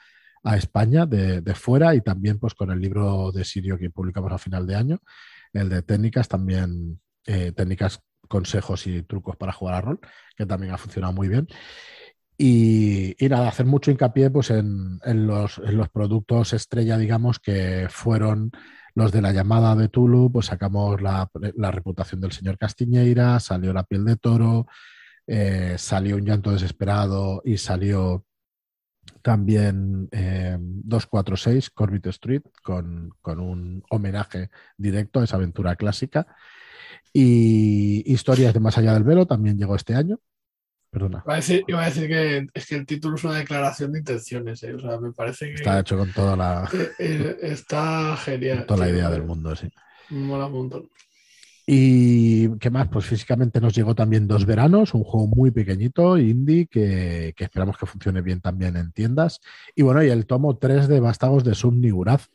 a 0.43 0.57
España 0.57 1.05
de, 1.05 1.41
fuera 1.55 1.95
y 1.95 2.01
también 2.01 2.39
pues 2.39 2.53
con 2.53 2.71
el 2.71 2.79
libro 2.79 3.31
de 3.31 3.43
Sirio 3.43 3.77
que 3.77 3.89
publicamos 3.89 4.31
a 4.31 4.37
final 4.37 4.65
de 4.65 4.75
año, 4.75 4.99
el 5.53 5.69
de 5.69 5.81
técnicas 5.81 6.27
también, 6.27 7.01
eh, 7.25 7.51
técnicas, 7.51 8.01
consejos 8.27 8.87
y 8.87 9.03
trucos 9.03 9.35
para 9.35 9.51
jugar 9.51 9.75
a 9.75 9.81
rol, 9.81 9.99
que 10.35 10.45
también 10.45 10.73
ha 10.73 10.77
funcionado 10.77 11.13
muy 11.13 11.27
bien. 11.27 11.47
Y, 12.41 13.17
nada, 13.29 13.49
hacer 13.49 13.65
mucho 13.65 13.91
hincapié 13.91 14.29
pues, 14.29 14.49
en, 14.49 14.99
los, 15.27 15.59
productos 15.91 16.53
estrella, 16.53 16.97
digamos, 16.97 17.37
que 17.37 17.87
fueron 17.89 18.51
los 18.95 19.11
de 19.11 19.21
la 19.21 19.33
llamada 19.33 19.75
de 19.75 19.89
Tulu, 19.89 20.31
pues 20.31 20.45
sacamos 20.45 21.01
la, 21.01 21.29
reputación 21.71 22.21
del 22.21 22.31
señor 22.31 22.57
Castiñeira, 22.57 23.41
salió 23.41 23.73
La 23.73 23.83
piel 23.83 24.05
de 24.05 24.15
toro, 24.15 24.67
eh, 25.27 25.75
salió 25.77 26.15
Un 26.15 26.25
llanto 26.25 26.51
desesperado 26.51 27.41
y 27.43 27.57
salió 27.57 28.25
también 29.21 30.09
246 30.11 31.67
eh, 31.67 31.69
Corbett 31.73 32.07
Street 32.07 32.41
con, 32.63 33.13
un 33.23 33.83
homenaje 33.89 34.49
directo 34.77 35.19
a 35.19 35.23
esa 35.23 35.37
aventura 35.37 35.75
clásica. 35.75 36.27
Y 37.11 38.03
Historias 38.11 38.53
de 38.53 38.59
Más 38.59 38.77
Allá 38.77 38.93
del 38.93 39.03
Velo 39.03 39.25
también 39.25 39.57
llegó 39.57 39.75
este 39.75 39.95
año. 39.95 40.19
Perdona. 40.91 41.21
Iba 41.23 41.33
a 41.33 41.37
decir, 41.37 41.63
iba 41.67 41.83
a 41.83 41.85
decir 41.85 42.07
que 42.07 42.47
es 42.53 42.65
que 42.65 42.75
el 42.75 42.85
título 42.85 43.15
es 43.15 43.23
una 43.23 43.37
declaración 43.37 43.91
de 43.91 43.99
intenciones. 43.99 44.63
¿eh? 44.63 44.73
O 44.73 44.79
sea, 44.79 44.99
me 44.99 45.11
parece 45.13 45.47
que. 45.47 45.55
Está 45.55 45.79
hecho 45.79 45.97
con 45.97 46.11
toda 46.13 46.35
la. 46.35 46.69
Eh, 46.99 47.37
está 47.41 48.17
genial. 48.17 48.65
toda 48.65 48.85
la 48.85 48.91
idea 48.91 49.09
del 49.09 49.23
mundo, 49.23 49.55
sí. 49.55 49.69
Mola 50.09 50.47
un 50.47 50.53
montón. 50.53 50.89
Y 51.71 52.57
qué 52.57 52.71
más, 52.71 52.87
pues 52.87 53.05
físicamente 53.05 53.61
nos 53.61 53.75
llegó 53.75 53.93
también 53.93 54.27
Dos 54.27 54.47
Veranos, 54.47 54.95
un 54.95 55.03
juego 55.03 55.27
muy 55.27 55.51
pequeñito, 55.51 56.17
indie, 56.17 56.65
que, 56.65 57.35
esperamos 57.37 57.77
que 57.77 57.85
funcione 57.85 58.23
bien 58.23 58.41
también 58.41 58.75
en 58.75 58.91
tiendas. 58.91 59.39
Y 59.75 59.83
bueno, 59.83 60.01
y 60.01 60.09
el 60.09 60.25
tomo 60.25 60.57
3 60.57 60.87
de 60.87 60.99
Vástagos 60.99 61.43
de 61.43 61.53
Sumni 61.53 61.91
Uraz, 61.91 62.31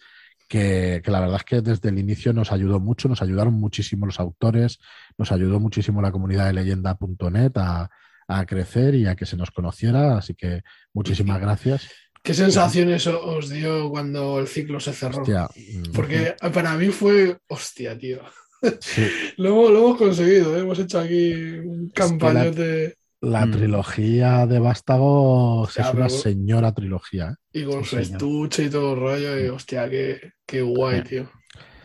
que, 0.46 1.02
la 1.06 1.18
verdad 1.18 1.38
es 1.38 1.42
que 1.42 1.62
desde 1.62 1.88
el 1.88 1.98
inicio 1.98 2.32
nos 2.32 2.52
ayudó 2.52 2.78
mucho, 2.78 3.08
nos 3.08 3.22
ayudaron 3.22 3.54
muchísimo 3.54 4.06
los 4.06 4.20
autores, 4.20 4.78
nos 5.18 5.32
ayudó 5.32 5.58
muchísimo 5.58 6.00
la 6.00 6.12
comunidad 6.12 6.46
de 6.46 6.52
leyenda.net 6.52 7.50
a, 7.56 7.90
a 8.28 8.46
crecer 8.46 8.94
y 8.94 9.08
a 9.08 9.16
que 9.16 9.26
se 9.26 9.36
nos 9.36 9.50
conociera. 9.50 10.16
Así 10.16 10.34
que 10.34 10.62
muchísimas 10.92 11.40
gracias. 11.40 11.88
¿Qué 12.22 12.34
sensaciones 12.34 13.04
os 13.08 13.50
dio 13.50 13.90
cuando 13.90 14.38
el 14.38 14.46
ciclo 14.46 14.78
se 14.78 14.92
cerró? 14.92 15.24
Mm. 15.24 15.92
Porque 15.92 16.36
para 16.54 16.76
mí 16.76 16.90
fue, 16.90 17.36
hostia, 17.48 17.98
tío. 17.98 18.22
lo, 19.36 19.68
hemos, 19.68 19.96
conseguido, 19.96 20.56
¿eh? 20.56 20.60
hemos 20.60 20.78
hecho 20.78 21.00
aquí 21.00 21.32
un 21.32 21.90
campañote. 21.90 22.96
La, 23.20 23.46
mm. 23.46 23.50
trilogía 23.52 24.46
de 24.46 24.58
Vástagos 24.58 25.78
es 25.78 25.94
una 25.94 26.08
señora 26.08 26.72
trilogía. 26.72 27.30
¿eh? 27.52 27.60
Y 27.60 27.64
con 27.64 27.84
su 27.84 27.98
estuche 27.98 28.64
y 28.64 28.70
todo 28.70 28.94
el 28.94 29.00
rollo, 29.00 29.40
y 29.40 29.48
hostia, 29.48 29.88
qué, 29.88 30.62
guay, 30.62 31.02
tío. 31.02 31.30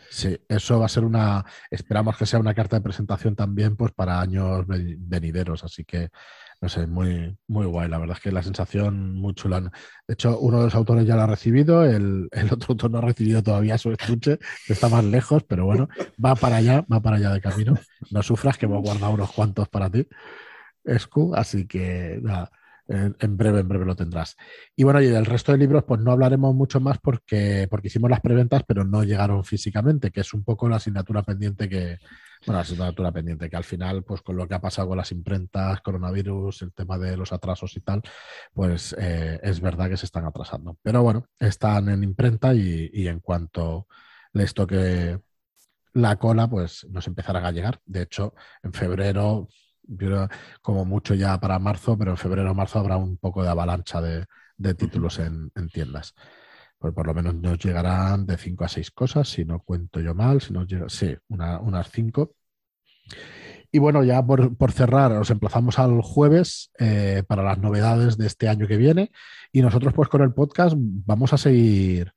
Sí, 0.10 0.38
eso 0.50 0.80
va 0.80 0.88
a 0.88 0.90
ser 0.90 1.06
una. 1.06 1.46
Esperamos 1.70 2.18
que 2.18 2.26
sea 2.26 2.40
una 2.40 2.54
carta 2.54 2.76
de 2.76 2.82
presentación 2.82 3.36
también, 3.36 3.76
pues 3.76 3.92
para 3.94 4.20
años 4.20 4.66
venideros. 4.68 5.64
Así 5.64 5.86
que 5.86 6.10
no 6.62 6.68
sé, 6.68 6.88
muy, 6.88 7.38
muy 7.48 7.66
guay. 7.66 7.90
La 7.90 7.98
verdad 7.98 8.18
es 8.18 8.24
que 8.24 8.32
la 8.32 8.44
sensación 8.44 9.16
muy 9.16 9.34
chula. 9.34 9.62
De 9.62 10.14
hecho, 10.14 10.38
uno 10.40 10.60
de 10.60 10.66
los 10.66 10.76
autores 10.76 11.06
ya 11.06 11.16
lo 11.16 11.22
ha 11.22 11.28
recibido, 11.28 11.86
el, 11.86 12.30
otro 12.52 12.74
autor 12.74 12.92
no 12.92 12.98
ha 12.98 13.02
recibido 13.02 13.42
todavía 13.42 13.78
su 13.78 13.92
estuche, 13.92 14.40
está 14.68 14.90
más 14.90 15.04
lejos, 15.06 15.44
pero 15.44 15.66
bueno, 15.66 15.88
va 16.24 16.36
para 16.36 16.58
allá, 16.58 16.86
va 16.92 17.02
para 17.02 17.18
allá 17.18 17.32
de 17.32 17.42
camino. 17.42 17.76
No 18.12 18.24
sufras 18.24 18.58
que 18.58 18.66
hemos 18.66 18.84
guardado 18.84 19.14
unos 19.14 19.32
cuantos 19.32 19.70
para 19.70 19.90
ti, 19.90 20.08
Escu, 20.84 21.34
así 21.36 21.68
que. 21.68 22.22
En, 22.92 23.38
breve, 23.38 23.60
en 23.60 23.68
breve 23.68 23.86
lo 23.86 23.96
tendrás. 23.96 24.36
Y 24.76 24.84
bueno, 24.84 25.00
y 25.00 25.06
del 25.06 25.28
resto 25.28 25.52
de 25.52 25.60
libros, 25.60 25.84
pues 25.88 26.02
no 26.02 26.12
hablaremos 26.12 26.56
mucho 26.56 26.80
más 26.80 26.98
porque, 26.98 27.68
porque 27.70 27.88
hicimos 27.88 28.10
las 28.10 28.20
preventas, 28.20 28.64
pero 28.68 28.84
no 28.84 29.04
llegaron 29.04 29.44
físicamente, 29.44 30.10
que 30.10 30.22
es 30.22 30.34
un 30.34 30.44
poco 30.44 30.68
la 30.68 30.78
asignatura 30.78 31.22
pendiente 31.22 31.70
que, 31.70 32.00
bueno, 32.46 32.62
es 32.62 32.72
una 32.72 33.12
pendiente 33.12 33.50
que 33.50 33.58
al 33.58 33.64
final, 33.64 34.04
pues 34.04 34.22
con 34.22 34.38
lo 34.38 34.48
que 34.48 34.56
ha 34.56 34.62
pasado 34.62 34.88
con 34.90 34.98
las 34.98 35.12
imprentas, 35.12 35.82
coronavirus, 35.82 36.62
el 36.62 36.74
tema 36.74 36.98
de 36.98 37.18
los 37.18 37.34
atrasos 37.34 37.76
y 37.76 37.82
tal, 37.82 38.02
pues 38.54 38.96
eh, 38.98 39.40
es 39.44 39.60
verdad 39.60 39.90
que 39.90 39.98
se 39.98 40.06
están 40.06 40.26
atrasando. 40.26 40.78
Pero 40.82 41.04
bueno, 41.04 41.26
están 41.38 41.90
en 41.90 42.04
imprenta 42.04 42.54
y, 42.54 43.08
en 43.08 43.20
cuanto 43.20 43.88
les 44.34 44.54
toque 44.54 45.20
la 45.94 46.16
cola, 46.18 46.50
pues 46.50 46.86
nos 46.90 47.08
empezarán 47.08 47.46
a 47.46 47.52
llegar. 47.52 47.82
De 47.86 48.04
hecho, 48.04 48.34
en 48.64 48.74
febrero, 48.74 49.50
como 50.62 50.86
mucho 50.86 51.16
ya 51.16 51.40
para 51.40 51.60
marzo, 51.60 51.98
pero 51.98 52.12
en 52.12 52.18
febrero 52.18 52.52
o 52.52 52.56
marzo 52.56 52.80
habrá 52.80 52.98
un 52.98 53.18
poco 53.18 53.44
de 53.44 53.50
avalancha 53.50 54.02
de, 54.02 54.26
títulos 54.76 55.20
en, 55.20 55.52
tiendas 55.74 56.14
pues 56.80 56.94
por 56.94 57.06
lo 57.06 57.14
menos 57.14 57.36
nos 57.36 57.60
llegarán 57.60 58.26
de 58.26 58.38
5 58.38 58.64
a 58.64 58.70
6 58.70 58.92
cosas, 58.92 59.28
si 59.28 59.44
no 59.44 59.62
cuento 59.62 60.00
yo 60.00 60.16
mal, 60.16 60.42
si 60.42 60.54
nos 60.54 60.66
llega, 60.66 60.88
sí, 60.88 61.14
unas 61.28 61.92
5. 61.92 62.34
Y 63.72 63.80
bueno, 63.80 64.04
ya 64.04 64.26
por, 64.26 64.72
cerrar, 64.72 65.12
os 65.12 65.30
emplazamos 65.30 65.78
al 65.78 66.02
jueves 66.02 66.72
eh, 66.80 67.24
para 67.28 67.44
las 67.44 67.60
novedades 67.60 68.18
de 68.18 68.26
este 68.26 68.48
año 68.48 68.66
que 68.66 68.78
viene. 68.78 69.12
Y 69.52 69.62
nosotros, 69.62 69.94
pues 69.94 70.10
con 70.10 70.24
el 70.24 70.34
podcast, 70.34 70.76
vamos 70.78 71.34
a 71.34 71.38
seguir 71.38 72.14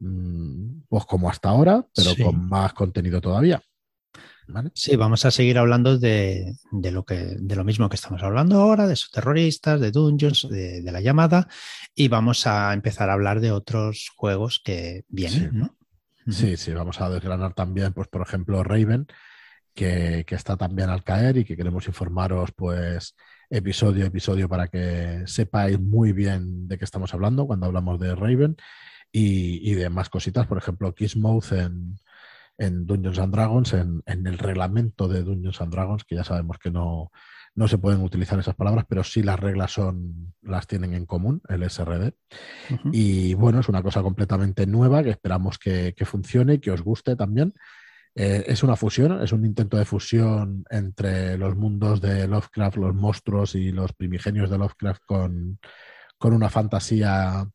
mm, 0.00 0.80
pues 0.88 1.04
como 1.04 1.30
hasta 1.30 1.50
ahora, 1.50 1.86
pero 1.94 2.12
con 2.24 2.48
más 2.48 2.72
contenido 2.72 3.20
todavía. 3.20 3.62
Sí, 4.74 4.96
vamos 4.96 5.24
a 5.24 5.30
seguir 5.30 5.58
hablando 5.58 5.98
de, 5.98 6.56
lo 6.72 7.04
que, 7.04 7.36
de 7.38 7.56
lo 7.56 7.64
mismo 7.64 7.88
que 7.88 7.96
estamos 7.96 8.22
hablando 8.22 8.60
ahora, 8.60 8.86
de 8.86 8.94
esos 8.94 9.10
terroristas, 9.10 9.80
de 9.80 9.90
Dungeons, 9.90 10.48
de, 10.48 10.82
la 10.90 11.00
llamada, 11.00 11.48
y 11.94 12.08
vamos 12.08 12.46
a 12.46 12.72
empezar 12.72 13.10
a 13.10 13.12
hablar 13.12 13.40
de 13.40 13.52
otros 13.52 14.10
juegos 14.16 14.60
que 14.64 15.04
vienen, 15.08 15.50
sí. 15.50 15.56
¿no? 15.56 15.76
Sí, 16.30 16.56
sí, 16.56 16.72
vamos 16.72 17.00
a 17.00 17.10
desgranar 17.10 17.54
también, 17.54 17.92
pues, 17.92 18.08
por 18.08 18.22
ejemplo, 18.22 18.62
Raven, 18.62 19.06
que, 19.74 20.24
está 20.28 20.56
también 20.56 20.90
al 20.90 21.04
caer 21.04 21.38
y 21.38 21.44
que 21.44 21.56
queremos 21.56 21.86
informaros, 21.86 22.50
pues, 22.52 23.16
episodio 23.50 24.04
a 24.04 24.08
episodio 24.08 24.48
para 24.48 24.68
que 24.68 25.22
sepáis 25.26 25.80
muy 25.80 26.12
bien 26.12 26.68
de 26.68 26.78
qué 26.78 26.84
estamos 26.84 27.14
hablando 27.14 27.46
cuando 27.46 27.66
hablamos 27.66 27.98
de 27.98 28.14
Raven 28.14 28.56
y, 29.10 29.70
y 29.70 29.74
de 29.74 29.88
más 29.88 30.10
cositas, 30.10 30.46
por 30.46 30.58
ejemplo, 30.58 30.94
Kissmouth 30.94 31.52
en 31.52 31.98
en 32.58 32.86
Dungeons 32.86 33.18
and 33.20 33.32
Dragons, 33.32 33.72
en, 33.72 34.02
el 34.06 34.36
reglamento 34.36 35.08
de 35.08 35.22
Dungeons 35.22 35.60
and 35.60 35.72
Dragons, 35.72 36.04
que 36.04 36.16
ya 36.16 36.24
sabemos 36.24 36.58
que 36.58 36.70
no, 36.70 37.12
no 37.54 37.68
se 37.68 37.78
pueden 37.78 38.02
utilizar 38.02 38.38
esas 38.38 38.56
palabras, 38.56 38.84
pero 38.88 39.04
sí 39.04 39.22
las 39.22 39.38
reglas 39.38 39.72
son, 39.72 40.34
las 40.42 40.66
tienen 40.66 40.92
en 40.94 41.06
común, 41.06 41.40
el 41.48 41.62
SRD. 41.62 42.12
Y 42.92 43.34
bueno, 43.34 43.60
es 43.60 43.68
una 43.68 43.82
cosa 43.82 44.02
completamente 44.02 44.66
nueva 44.66 45.02
que 45.02 45.10
esperamos 45.10 45.58
que, 45.58 45.94
funcione 46.04 46.54
y 46.54 46.58
que 46.58 46.72
os 46.72 46.82
guste 46.82 47.14
también. 47.14 47.54
Eh, 48.14 48.44
es 48.48 48.64
una 48.64 48.74
fusión, 48.74 49.22
es 49.22 49.32
un 49.32 49.44
intento 49.44 49.76
de 49.76 49.84
fusión 49.84 50.64
entre 50.68 51.38
los 51.38 51.54
mundos 51.54 52.00
de 52.00 52.26
Lovecraft, 52.26 52.76
los 52.76 52.94
monstruos 52.94 53.54
y 53.54 53.70
los 53.70 53.92
primigenios 53.92 54.50
de 54.50 54.58
Lovecraft 54.58 55.02
con, 55.06 55.60
con 56.18 56.32
una 56.32 56.50
fantasía 56.50 57.48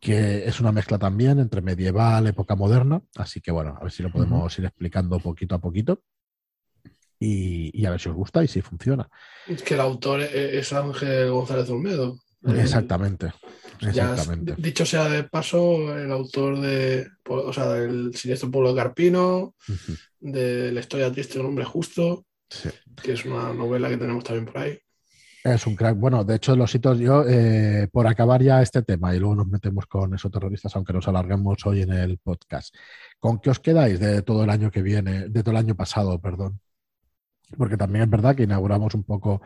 que 0.00 0.48
es 0.48 0.58
una 0.60 0.72
mezcla 0.72 0.98
también 0.98 1.38
entre 1.38 1.60
medieval, 1.60 2.26
época 2.26 2.56
moderna, 2.56 3.02
así 3.16 3.40
que 3.40 3.52
bueno, 3.52 3.76
a 3.78 3.82
ver 3.82 3.92
si 3.92 4.02
lo 4.02 4.10
podemos 4.10 4.58
ir 4.58 4.64
explicando 4.64 5.20
poquito 5.20 5.54
a 5.54 5.60
poquito 5.60 6.02
y, 7.18 7.84
a 7.84 7.90
ver 7.90 8.00
si 8.00 8.08
os 8.08 8.14
gusta 8.14 8.42
y 8.42 8.48
si 8.48 8.62
funciona. 8.62 9.08
Es 9.46 9.62
que 9.62 9.74
el 9.74 9.80
autor 9.80 10.22
e-, 10.22 10.58
es 10.58 10.72
Ángel 10.72 11.30
González 11.30 11.68
Olmedo. 11.68 12.18
Exactamente. 12.42 13.32
Exactamente. 13.82 14.54
dicho 14.56 14.86
sea 14.86 15.08
de 15.08 15.24
paso, 15.24 15.94
el 15.96 16.10
autor 16.10 16.60
de, 16.60 17.06
o 17.28 17.52
sea, 17.52 17.68
del 17.68 18.14
siniestro 18.14 18.50
pueblo 18.50 18.70
de 18.70 18.82
Carpino, 18.82 19.54
de 20.18 20.72
la 20.72 20.80
historia 20.80 21.12
triste 21.12 21.34
de 21.34 21.40
un 21.40 21.46
hombre 21.46 21.64
justo, 21.64 22.24
que 23.02 23.12
es 23.12 23.24
una 23.26 23.52
novela 23.52 23.90
que 23.90 23.98
tenemos 23.98 24.24
también 24.24 24.46
por 24.46 24.58
ahí. 24.58 24.78
Es 25.42 25.66
un 25.66 25.74
crack. 25.74 25.96
Bueno, 25.96 26.22
de 26.22 26.36
hecho, 26.36 26.54
los 26.54 26.74
hitos, 26.74 26.98
yo, 26.98 27.24
eh, 27.26 27.88
por 27.90 28.06
acabar 28.06 28.42
ya 28.42 28.60
este 28.60 28.82
tema 28.82 29.14
y 29.14 29.18
luego 29.18 29.36
nos 29.36 29.46
metemos 29.46 29.86
con 29.86 30.14
esos 30.14 30.30
terroristas, 30.30 30.76
aunque 30.76 30.92
nos 30.92 31.08
alarguemos 31.08 31.64
hoy 31.64 31.80
en 31.80 31.92
el 31.92 32.18
podcast. 32.18 32.74
¿Con 33.18 33.38
qué 33.38 33.48
os 33.48 33.58
quedáis 33.58 33.98
de 33.98 34.20
todo 34.20 34.44
el 34.44 34.50
año 34.50 34.70
que 34.70 34.82
viene, 34.82 35.28
de 35.28 35.42
todo 35.42 35.52
el 35.52 35.56
año 35.56 35.74
pasado, 35.74 36.20
perdón? 36.20 36.60
Porque 37.56 37.78
también 37.78 38.04
es 38.04 38.10
verdad 38.10 38.36
que 38.36 38.42
inauguramos 38.42 38.94
un 38.94 39.02
poco, 39.04 39.40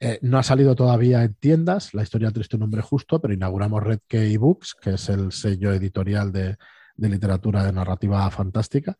eh, 0.00 0.18
no 0.22 0.38
ha 0.38 0.42
salido 0.42 0.74
todavía 0.74 1.22
en 1.22 1.34
tiendas 1.34 1.92
la 1.92 2.02
historia 2.02 2.30
triste 2.30 2.56
un 2.56 2.62
hombre 2.62 2.80
justo, 2.80 3.20
pero 3.20 3.34
inauguramos 3.34 3.82
Red 3.82 4.00
Key 4.08 4.38
Books, 4.38 4.74
que 4.80 4.94
es 4.94 5.08
el 5.10 5.30
sello 5.30 5.72
editorial 5.74 6.32
de, 6.32 6.56
literatura 6.96 7.64
de 7.64 7.72
narrativa 7.72 8.30
fantástica. 8.30 8.96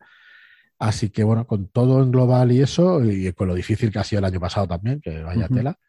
Así 0.77 1.09
que 1.09 1.23
bueno, 1.23 1.47
con 1.47 1.69
todo 1.69 2.03
en 2.03 2.11
global 2.11 2.51
y 2.51 2.61
eso, 2.61 3.03
y 3.03 3.33
con 3.33 3.47
lo 3.47 3.55
difícil 3.55 3.91
que 3.91 3.99
ha 3.99 4.03
sido 4.03 4.19
el 4.19 4.25
año 4.25 4.39
pasado 4.39 4.67
también, 4.67 5.01
que 5.01 5.23
vaya 5.23 5.47
tela, 5.47 5.79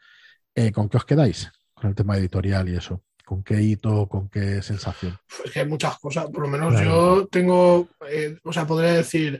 eh, 0.57 0.73
¿Con 0.73 0.89
qué 0.89 0.97
os 0.97 1.05
quedáis 1.05 1.53
con 1.75 1.91
el 1.91 1.95
tema 1.95 2.17
editorial 2.17 2.69
y 2.69 2.77
eso? 2.77 3.03
¿Con 3.25 3.43
qué 3.43 3.61
hito, 3.61 4.09
con 4.09 4.29
qué 4.29 4.63
sensación? 4.63 5.19
Pues 5.37 5.53
que 5.53 5.61
hay 5.61 5.67
muchas 5.67 5.99
cosas. 5.99 6.27
Por 6.27 6.43
lo 6.43 6.49
menos 6.49 6.81
yo 6.81 7.27
tengo, 7.31 7.89
eh, 8.09 8.39
o 8.43 8.53
sea, 8.53 8.67
podría 8.67 8.95
decir, 8.95 9.39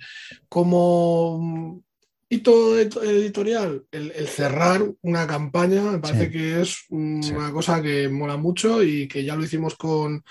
como 0.49 1.83
hito 2.29 2.79
editorial, 2.79 3.85
el, 3.91 4.29
cerrar 4.29 4.83
una 5.03 5.27
campaña 5.27 5.83
me 5.83 5.99
parece 5.99 6.31
que 6.31 6.61
es 6.61 6.85
una 6.91 7.53
cosa 7.53 7.81
que 7.81 8.09
mola 8.09 8.37
mucho 8.37 8.83
y 8.83 9.09
que 9.09 9.25
ya 9.25 9.37
lo 9.37 9.45
hicimos 9.45 9.77
con, 9.77 10.23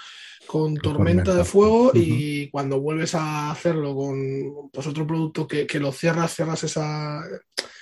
Tormenta, 0.82 1.36
de 1.36 1.44
Fuego 1.44 1.92
y 1.94 2.50
cuando 2.50 2.80
vuelves 2.80 3.16
a 3.16 3.52
hacerlo 3.52 3.96
con 3.96 4.70
pues, 4.72 4.88
otro 4.88 5.06
producto 5.06 5.48
que, 5.48 5.66
que, 5.68 5.80
lo 5.80 5.92
cierras, 5.92 6.34
cierras 6.34 6.64
esa, 6.64 7.22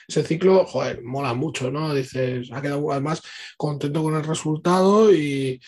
ese 0.08 0.24
ciclo, 0.24 0.66
joder, 0.66 1.02
mola 1.04 1.34
mucho, 1.34 1.72
¿no? 1.72 1.94
Dices, 1.94 2.50
ha 2.52 2.62
quedado 2.62 2.92
además 2.92 3.22
contento 3.58 4.04
con 4.04 4.16
el 4.16 4.24
resultado 4.24 5.14
y, 5.14 5.60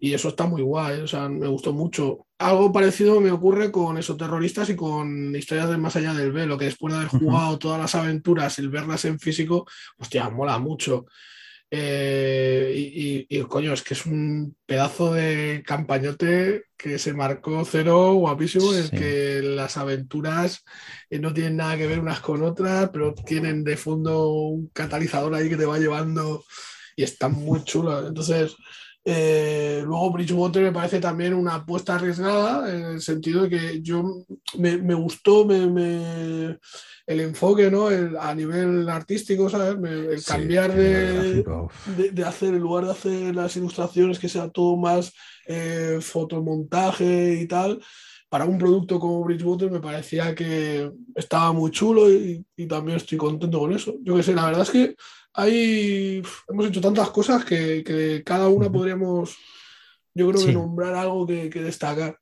eso 0.00 0.28
está 0.28 0.46
muy 0.46 0.62
guay, 0.62 1.00
o 1.00 1.08
sea, 1.08 1.28
me 1.28 1.46
gustó 1.46 1.72
mucho. 1.72 2.26
Algo 2.38 2.72
parecido 2.72 3.20
me 3.20 3.30
ocurre 3.30 3.70
con 3.70 3.98
esos 3.98 4.16
terroristas 4.16 4.70
y 4.70 4.76
con 4.76 5.34
historias 5.34 5.70
de 5.70 5.78
más 5.78 5.96
allá 5.96 6.14
del 6.14 6.32
velo, 6.32 6.58
que 6.58 6.66
después 6.66 6.92
de 6.92 7.00
haber 7.00 7.10
jugado 7.10 7.58
todas 7.58 7.80
las 7.80 7.94
aventuras, 7.94 8.58
el 8.58 8.68
verlas 8.68 9.04
en 9.04 9.18
físico, 9.18 9.66
hostia, 9.98 10.28
mola 10.30 10.58
mucho. 10.58 11.06
Eh, 11.72 13.26
y, 13.28 13.40
coño, 13.42 13.72
es 13.72 13.82
que 13.82 13.94
es 13.94 14.04
un 14.06 14.56
pedazo 14.66 15.14
de 15.14 15.62
campañote 15.64 16.64
que 16.76 16.98
se 16.98 17.12
marcó 17.12 17.64
cero 17.64 18.14
guapísimo, 18.14 18.72
es 18.72 18.90
que 18.90 19.40
las 19.42 19.76
aventuras 19.76 20.64
eh, 21.10 21.20
no 21.20 21.32
tienen 21.32 21.56
nada 21.56 21.76
que 21.76 21.86
ver 21.86 22.00
unas 22.00 22.20
con 22.20 22.42
otras, 22.42 22.90
pero 22.92 23.14
tienen 23.14 23.62
de 23.62 23.76
fondo 23.76 24.32
un 24.32 24.68
catalizador 24.68 25.34
ahí 25.34 25.48
que 25.48 25.56
te 25.56 25.66
va 25.66 25.78
llevando 25.78 26.44
y 26.96 27.04
están 27.04 27.32
muy 27.32 27.62
chulas. 27.64 28.06
Entonces, 28.08 28.56
eh, 29.04 29.82
luego 29.84 30.12
Bridgewater 30.12 30.62
me 30.62 30.72
parece 30.72 31.00
también 31.00 31.34
una 31.34 31.56
apuesta 31.56 31.94
arriesgada, 31.94 32.70
en 32.70 32.84
el 32.84 33.00
sentido 33.00 33.42
de 33.42 33.50
que 33.50 33.82
yo 33.82 34.24
me, 34.58 34.94
gustó 34.94 35.46
me, 35.46 36.58
el 37.10 37.20
enfoque 37.20 37.72
¿no? 37.72 37.88
a 37.88 38.34
nivel 38.36 38.88
artístico, 38.88 39.50
¿sabes? 39.50 39.76
el 39.82 40.24
cambiar 40.24 40.72
de, 40.72 41.42
de, 42.12 42.24
hacer, 42.24 42.54
en 42.54 42.60
lugar 42.60 42.84
de 42.84 42.92
hacer 42.92 43.34
las 43.34 43.56
ilustraciones, 43.56 44.20
que 44.20 44.28
sea 44.28 44.48
todo 44.48 44.76
más 44.76 45.12
eh, 45.46 45.98
fotomontaje 46.00 47.34
y 47.40 47.48
tal. 47.48 47.82
Para 48.28 48.44
un 48.44 48.58
producto 48.58 49.00
como 49.00 49.24
Bridgewater 49.24 49.72
me 49.72 49.80
parecía 49.80 50.36
que 50.36 50.88
estaba 51.16 51.52
muy 51.52 51.72
chulo 51.72 52.08
y, 52.08 52.46
y 52.54 52.66
también 52.68 52.98
estoy 52.98 53.18
contento 53.18 53.58
con 53.58 53.72
eso. 53.72 53.96
Yo 54.02 54.14
que 54.14 54.22
sé, 54.22 54.32
la 54.32 54.46
verdad 54.46 54.62
es 54.62 54.70
que 54.70 54.94
hay, 55.34 56.22
hemos 56.48 56.66
hecho 56.66 56.80
tantas 56.80 57.10
cosas 57.10 57.44
que, 57.44 58.22
cada 58.24 58.46
una 58.48 58.70
podríamos, 58.70 59.36
yo 60.14 60.30
creo 60.30 60.46
que 60.46 60.52
nombrar 60.52 60.94
algo 60.94 61.26
que, 61.26 61.50
destacar. 61.50 62.19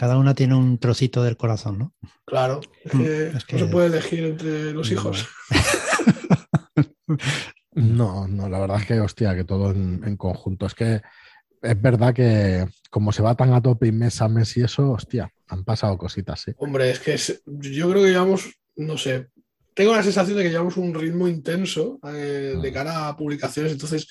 Cada 0.00 0.16
una 0.16 0.34
tiene 0.34 0.54
un 0.54 0.78
trocito 0.78 1.22
del 1.22 1.36
corazón, 1.36 1.78
¿no? 1.78 1.94
Claro, 2.24 2.62
es 2.86 2.94
mm, 2.94 3.04
que, 3.46 3.52
no 3.52 3.58
se 3.58 3.66
puede 3.66 3.88
elegir 3.88 4.24
entre 4.24 4.72
los 4.72 4.90
hijos. 4.90 5.28
No, 7.72 8.26
no, 8.26 8.48
la 8.48 8.58
verdad 8.58 8.80
es 8.80 8.86
que, 8.86 9.00
hostia, 9.00 9.34
que 9.34 9.44
todo 9.44 9.70
en, 9.70 10.16
conjunto. 10.16 10.66
Es 10.66 10.74
que 10.74 11.02
es 11.62 11.82
verdad 11.82 12.14
que 12.14 12.66
como 12.90 13.12
se 13.12 13.22
va 13.22 13.36
tan 13.36 13.52
a 13.52 13.62
tope 13.62 13.88
y 13.88 13.92
mes 13.92 14.20
a 14.22 14.28
mes 14.28 14.56
y 14.56 14.62
eso, 14.62 14.90
hostia, 14.90 15.32
han 15.48 15.64
pasado 15.64 15.96
cositas, 15.98 16.40
sí. 16.40 16.52
Hombre, 16.56 16.90
es 16.90 16.98
que 16.98 17.16
yo 17.46 17.90
creo 17.90 18.02
que 18.02 18.10
llevamos, 18.10 18.50
no 18.76 18.96
sé, 18.96 19.28
tengo 19.74 19.94
la 19.94 20.02
sensación 20.02 20.36
de 20.38 20.44
que 20.44 20.50
llevamos 20.50 20.76
un 20.78 20.94
ritmo 20.94 21.28
intenso 21.28 22.00
eh, 22.04 22.56
de 22.60 22.70
mm. 22.70 22.74
cara 22.74 23.08
a 23.08 23.16
publicaciones, 23.16 23.72
entonces 23.72 24.08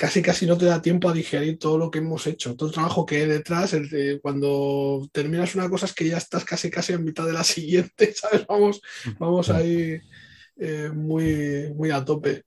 casi 0.00 0.22
casi 0.22 0.46
no 0.46 0.56
te 0.56 0.64
da 0.64 0.80
tiempo 0.80 1.10
a 1.10 1.12
digerir 1.12 1.58
todo 1.58 1.76
lo 1.76 1.90
que 1.90 1.98
hemos 1.98 2.26
hecho, 2.26 2.56
todo 2.56 2.70
el 2.70 2.74
trabajo 2.74 3.04
que 3.04 3.16
hay 3.16 3.26
detrás. 3.26 3.76
cuando 4.22 5.06
terminas 5.12 5.54
una 5.54 5.68
cosa 5.68 5.84
es 5.84 5.92
que 5.92 6.08
ya 6.08 6.16
estás 6.16 6.42
casi 6.42 6.70
casi 6.70 6.94
en 6.94 7.04
mitad 7.04 7.26
de 7.26 7.34
la 7.34 7.44
siguiente, 7.54 8.14
¿sabes? 8.14 8.46
Vamos, 8.46 8.80
vamos 9.18 9.50
ahí 9.50 10.00
eh, 10.56 10.90
muy, 10.94 11.70
muy 11.74 11.90
a 11.90 12.02
tope. 12.02 12.44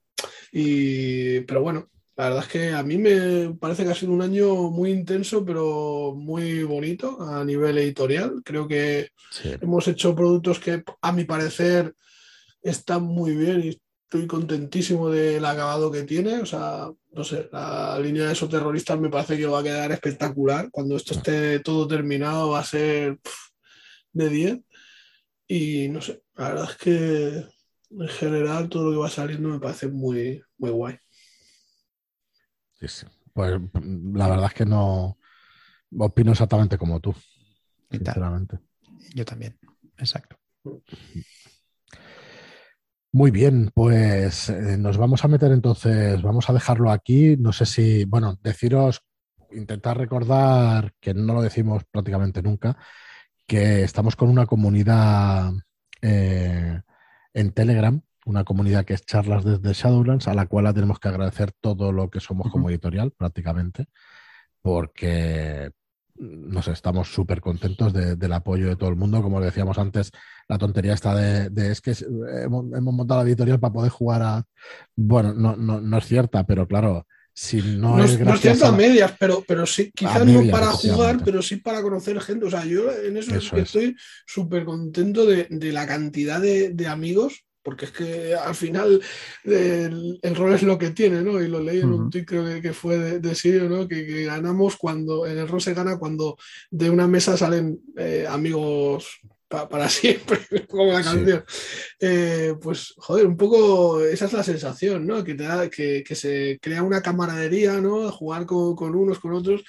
Y, 0.50 1.42
pero 1.42 1.62
bueno, 1.62 1.88
la 2.16 2.24
verdad 2.24 2.42
es 2.42 2.48
que 2.50 2.72
a 2.72 2.82
mí 2.82 2.98
me 2.98 3.54
parece 3.54 3.84
que 3.84 3.90
ha 3.90 3.94
sido 3.94 4.10
un 4.10 4.22
año 4.22 4.52
muy 4.72 4.90
intenso, 4.90 5.44
pero 5.44 6.12
muy 6.16 6.64
bonito 6.64 7.22
a 7.22 7.44
nivel 7.44 7.78
editorial. 7.78 8.42
Creo 8.44 8.66
que 8.66 9.10
hemos 9.60 9.86
hecho 9.86 10.12
productos 10.16 10.58
que, 10.58 10.82
a 11.00 11.12
mi 11.12 11.22
parecer, 11.22 11.94
está 12.60 12.98
muy 12.98 13.36
bien 13.36 13.60
y 13.60 13.80
estoy 14.14 14.28
contentísimo 14.28 15.10
del 15.10 15.44
acabado 15.44 15.90
que 15.90 16.04
tiene. 16.04 16.40
O 16.40 16.46
sea, 16.46 16.88
no 17.12 17.24
sé, 17.24 17.48
la 17.50 17.98
línea 17.98 18.26
de 18.26 18.32
esos 18.32 18.48
terroristas 18.48 18.98
me 19.00 19.10
parece 19.10 19.36
que 19.36 19.46
va 19.46 19.58
a 19.58 19.62
quedar 19.62 19.90
espectacular. 19.90 20.70
Cuando 20.70 20.96
esto 20.96 21.14
esté 21.14 21.58
todo 21.58 21.88
terminado 21.88 22.50
va 22.50 22.60
a 22.60 22.64
ser 22.64 23.18
de 24.12 24.28
10. 24.28 24.60
Y 25.48 25.88
no 25.88 26.00
sé, 26.00 26.22
la 26.36 26.48
verdad 26.48 26.70
es 26.70 26.76
que 26.76 27.44
en 27.90 28.08
general 28.08 28.68
todo 28.68 28.84
lo 28.84 28.90
que 28.92 28.98
va 28.98 29.10
saliendo 29.10 29.48
me 29.48 29.58
parece 29.58 29.88
muy, 29.88 30.40
muy 30.58 30.70
guay. 30.70 30.96
Sí, 32.78 32.86
sí. 32.86 33.06
Pues 33.32 33.60
la 34.12 34.28
verdad 34.28 34.46
es 34.46 34.54
que 34.54 34.64
no 34.64 35.18
opino 35.98 36.30
exactamente 36.30 36.78
como 36.78 37.00
tú. 37.00 37.12
Sinceramente. 37.90 38.60
Yo 39.12 39.24
también, 39.24 39.58
exacto. 39.98 40.38
Muy 43.14 43.30
bien, 43.30 43.70
pues 43.72 44.48
eh, 44.48 44.76
nos 44.76 44.96
vamos 44.98 45.24
a 45.24 45.28
meter 45.28 45.52
entonces, 45.52 46.20
vamos 46.20 46.50
a 46.50 46.52
dejarlo 46.52 46.90
aquí. 46.90 47.36
No 47.36 47.52
sé 47.52 47.64
si, 47.64 48.04
bueno, 48.06 48.40
deciros, 48.42 49.02
intentar 49.52 49.96
recordar, 49.96 50.92
que 50.98 51.14
no 51.14 51.32
lo 51.34 51.40
decimos 51.40 51.84
prácticamente 51.92 52.42
nunca, 52.42 52.76
que 53.46 53.84
estamos 53.84 54.16
con 54.16 54.30
una 54.30 54.46
comunidad 54.46 55.52
eh, 56.02 56.82
en 57.34 57.52
Telegram, 57.52 58.02
una 58.26 58.42
comunidad 58.42 58.84
que 58.84 58.94
es 58.94 59.06
Charlas 59.06 59.44
desde 59.44 59.74
Shadowlands, 59.74 60.26
a 60.26 60.34
la 60.34 60.46
cual 60.46 60.74
tenemos 60.74 60.98
que 60.98 61.08
agradecer 61.08 61.52
todo 61.60 61.92
lo 61.92 62.10
que 62.10 62.18
somos 62.18 62.50
como 62.50 62.68
editorial 62.68 63.12
prácticamente, 63.12 63.86
porque 64.60 65.70
no 66.16 66.62
sé, 66.62 66.72
estamos 66.72 67.12
súper 67.12 67.40
contentos 67.40 67.92
del 67.92 68.32
apoyo 68.32 68.68
de 68.68 68.76
todo 68.76 68.88
el 68.88 68.96
mundo. 68.96 69.22
Como 69.22 69.40
decíamos 69.40 69.78
antes, 69.78 70.10
la 70.48 70.58
tontería 70.58 70.94
está 70.94 71.14
de, 71.14 71.50
es 71.70 71.80
que 71.80 71.94
hemos, 72.42 72.64
montado 72.64 73.22
la 73.22 73.28
editorial 73.28 73.60
para 73.60 73.72
poder 73.72 73.90
jugar 73.90 74.22
a. 74.22 74.44
Bueno, 74.94 75.32
no, 75.34 75.56
no, 75.56 75.80
no 75.80 75.98
es 75.98 76.06
cierta, 76.06 76.44
pero 76.44 76.68
claro, 76.68 77.06
si 77.32 77.60
no, 77.62 77.96
no 77.96 78.04
es 78.04 78.18
No 78.20 78.34
es 78.34 78.40
cierto 78.40 78.66
a 78.66 78.72
medias, 78.72 79.14
pero, 79.18 79.44
pero 79.46 79.66
sí, 79.66 79.90
quizás 79.92 80.24
no 80.24 80.50
para 80.50 80.68
jugar, 80.68 81.18
pero 81.24 81.42
sí 81.42 81.56
para 81.56 81.82
conocer 81.82 82.20
gente. 82.20 82.46
O 82.46 82.50
sea, 82.50 82.64
yo 82.64 82.92
en 82.92 83.16
eso, 83.16 83.34
estoy 83.56 83.96
súper 84.24 84.64
contento 84.64 85.26
de, 85.26 85.48
la 85.72 85.86
cantidad 85.86 86.40
de, 86.40 86.70
de 86.70 86.86
amigos 86.86 87.44
porque 87.64 87.86
es 87.86 87.90
que 87.90 88.34
al 88.34 88.54
final 88.54 89.00
el, 89.42 90.34
rol 90.36 90.54
es 90.54 90.62
lo 90.62 90.78
que 90.78 90.90
tiene, 90.90 91.22
¿no? 91.22 91.42
Y 91.42 91.48
lo 91.48 91.60
leí 91.60 91.80
en 91.80 91.92
un 91.92 92.10
tweet 92.10 92.26
creo 92.26 92.60
que, 92.60 92.72
fue 92.74 93.18
de, 93.18 93.34
Sirio, 93.34 93.68
¿no? 93.68 93.88
Que, 93.88 94.24
ganamos 94.24 94.76
cuando, 94.76 95.26
en 95.26 95.38
el 95.38 95.48
rol 95.48 95.62
se 95.62 95.74
gana 95.74 95.98
cuando 95.98 96.36
de 96.70 96.90
una 96.90 97.08
mesa 97.08 97.36
salen 97.36 97.80
eh, 97.96 98.26
amigos 98.28 99.20
para 99.48 99.88
siempre, 99.88 100.66
como 100.68 100.92
la 100.92 101.02
canción. 101.02 101.44
Eh, 101.98 102.54
pues, 102.60 102.94
joder, 102.98 103.26
un 103.26 103.36
poco 103.36 104.00
esa 104.02 104.26
es 104.26 104.32
la 104.34 104.42
sensación, 104.42 105.06
¿no? 105.06 105.24
Que, 105.24 105.34
te 105.34 105.44
da, 105.44 105.70
que, 105.70 106.04
se 106.14 106.58
crea 106.60 106.82
una 106.82 107.00
camaradería, 107.00 107.80
¿no? 107.80 108.12
Jugar 108.12 108.44
con, 108.44 108.76
con 108.76 108.94
unos, 108.94 109.18
con 109.18 109.32
otros. 109.32 109.64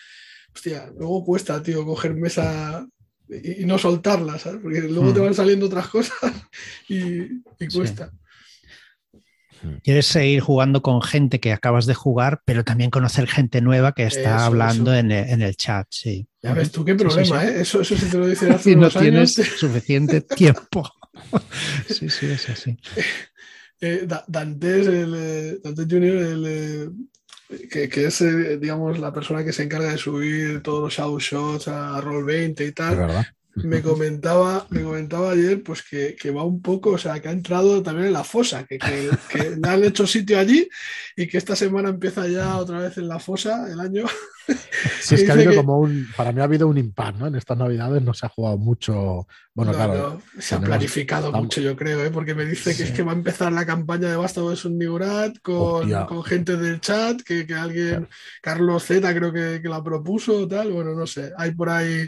Hostia, 0.53 0.91
luego 0.97 1.23
cuesta, 1.23 1.61
tío, 1.63 1.85
coger 1.85 2.13
mesa 2.13 2.85
y, 3.29 3.65
no 3.65 3.77
soltarlas, 3.77 4.41
¿sabes? 4.41 4.61
Porque 4.61 4.81
luego 4.81 5.13
te 5.13 5.19
hmm. 5.19 5.23
van 5.23 5.33
saliendo 5.33 5.65
otras 5.65 5.87
cosas 5.87 6.17
y, 6.89 7.41
cuesta. 7.73 8.11
Hmm. 9.61 9.77
Quieres 9.83 10.05
seguir 10.05 10.41
jugando 10.41 10.81
con 10.81 11.01
gente 11.01 11.39
que 11.39 11.53
acabas 11.53 11.85
de 11.85 11.93
jugar, 11.93 12.41
pero 12.45 12.63
también 12.63 12.91
conocer 12.91 13.27
gente 13.27 13.61
nueva 13.61 13.93
que 13.93 14.03
está 14.03 14.45
hablando 14.45 14.93
En, 14.93 15.11
el, 15.11 15.55
chat, 15.55 15.87
sí. 15.89 16.27
Ya 16.41 16.53
ves 16.53 16.71
tú 16.71 16.85
qué 16.85 16.95
problema, 16.95 17.45
¿eh? 17.45 17.61
Eso, 17.61 17.81
eso 17.81 17.97
sí 17.97 18.05
te 18.05 18.17
lo 18.17 18.27
dice 18.27 18.49
hace 18.51 18.71
y 18.71 18.75
no 18.75 18.89
tienes 18.89 19.33
suficiente 19.57 20.21
tiempo. 20.21 20.89
sí, 21.87 22.09
sí, 22.09 22.27
es 22.27 22.49
así. 22.49 22.77
Eh, 23.81 24.07
Dantes, 24.27 24.87
el, 24.87 25.13
eh, 25.15 25.59
Dantes 25.63 25.87
Junior, 25.89 26.17
el, 26.17 26.91
eh, 27.49 27.89
que, 27.89 28.05
es, 28.05 28.21
eh, 28.21 28.57
digamos, 28.57 28.99
la 28.99 29.13
persona 29.13 29.43
que 29.43 29.53
se 29.53 29.63
encarga 29.63 29.91
de 29.91 29.97
subir 29.97 30.61
todos 30.61 30.81
los 30.81 30.93
shadow 30.93 31.19
shots 31.19 31.67
a 31.67 32.01
Roll20 32.01 32.67
y 32.67 32.71
tal, 32.71 33.25
me 33.55 33.81
comentaba, 33.81 34.67
me 34.69 34.83
comentaba 34.83 35.31
ayer 35.31 35.63
pues 35.63 35.81
que, 35.81 36.31
va 36.31 36.43
un 36.43 36.61
poco, 36.61 36.91
o 36.91 36.97
sea, 36.97 37.21
que 37.21 37.29
ha 37.29 37.31
entrado 37.31 37.81
también 37.81 38.07
en 38.07 38.13
la 38.13 38.23
fosa, 38.23 38.65
que, 38.65 38.77
que, 38.77 39.55
le 39.61 39.69
han 39.69 39.83
hecho 39.83 40.05
sitio 40.05 40.39
allí 40.39 40.67
y 41.15 41.27
que 41.27 41.37
esta 41.37 41.55
semana 41.55 41.89
empieza 41.89 42.27
ya 42.27 42.57
otra 42.57 42.79
vez 42.79 42.97
en 42.97 43.07
la 43.07 43.19
fosa 43.19 43.71
el 43.71 43.79
año. 43.79 44.05
Sí, 45.01 45.15
es 45.15 45.23
que 45.23 45.31
ha 45.31 45.33
habido 45.33 45.55
como 45.55 45.79
un, 45.79 46.07
para 46.15 46.31
mí 46.31 46.41
ha 46.41 46.43
habido 46.43 46.67
un 46.67 46.77
impact, 46.77 47.17
¿no? 47.17 47.27
En 47.27 47.35
estas 47.35 47.57
navidades 47.57 48.01
no 48.01 48.13
se 48.13 48.25
ha 48.25 48.29
jugado 48.29 48.57
mucho, 48.57 49.27
bueno, 49.53 49.71
claro. 49.73 50.21
se 50.39 50.55
ha 50.55 50.59
planificado 50.59 51.31
mucho, 51.31 51.61
yo 51.61 51.75
creo, 51.75 52.03
¿eh? 52.03 52.11
porque 52.11 52.35
me 52.35 52.45
dice 52.45 52.75
que 52.75 52.83
es 52.83 52.91
que 52.91 53.03
va 53.03 53.11
a 53.11 53.15
empezar 53.15 53.51
la 53.51 53.65
campaña 53.65 54.09
de 54.09 54.15
Basta 54.15 54.41
de 54.41 54.69
Nigurat 54.69 55.37
con, 55.41 55.91
con 56.05 56.23
gente 56.23 56.57
del 56.57 56.81
chat, 56.81 57.21
que, 57.21 57.45
alguien, 57.53 58.07
Carlos 58.41 58.83
Z 58.83 59.13
creo 59.13 59.31
que, 59.31 59.61
que 59.61 59.69
la 59.69 59.83
propuso, 59.83 60.47
tal, 60.47 60.71
bueno, 60.71 60.93
no 60.93 61.07
sé, 61.07 61.31
hay 61.37 61.51
por 61.51 61.69
ahí 61.69 62.07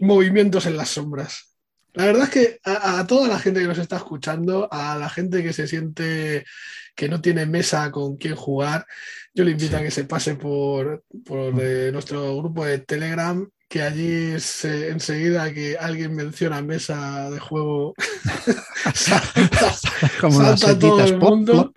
movimientos 0.00 0.66
en 0.66 0.76
las 0.76 0.90
sombras. 0.90 1.57
La 1.94 2.06
verdad 2.06 2.24
es 2.24 2.30
que 2.30 2.60
a, 2.64 3.06
toda 3.06 3.28
la 3.28 3.38
gente 3.38 3.60
que 3.60 3.66
nos 3.66 3.78
está 3.78 3.96
escuchando, 3.96 4.68
a 4.70 4.96
la 4.96 5.08
gente 5.08 5.42
que 5.42 5.52
se 5.52 5.66
siente 5.66 6.44
que 6.94 7.08
no 7.08 7.20
tiene 7.20 7.46
mesa 7.46 7.90
con 7.90 8.16
quien 8.16 8.34
jugar, 8.34 8.86
yo 9.32 9.44
le 9.44 9.52
invito 9.52 9.76
a 9.76 9.82
que 9.82 9.90
se 9.90 10.04
pase 10.04 10.34
por, 10.34 11.04
por 11.24 11.54
eh, 11.60 11.90
nuestro 11.92 12.36
grupo 12.36 12.64
de 12.64 12.78
Telegram, 12.78 13.48
que 13.68 13.82
allí 13.82 14.32
enseguida 14.32 15.52
que 15.52 15.76
alguien 15.78 16.14
menciona 16.14 16.62
mesa 16.62 17.30
de 17.30 17.38
juego, 17.38 17.94
salta, 18.94 20.78
todo 20.78 21.04
el 21.04 21.18
mundo. 21.18 21.72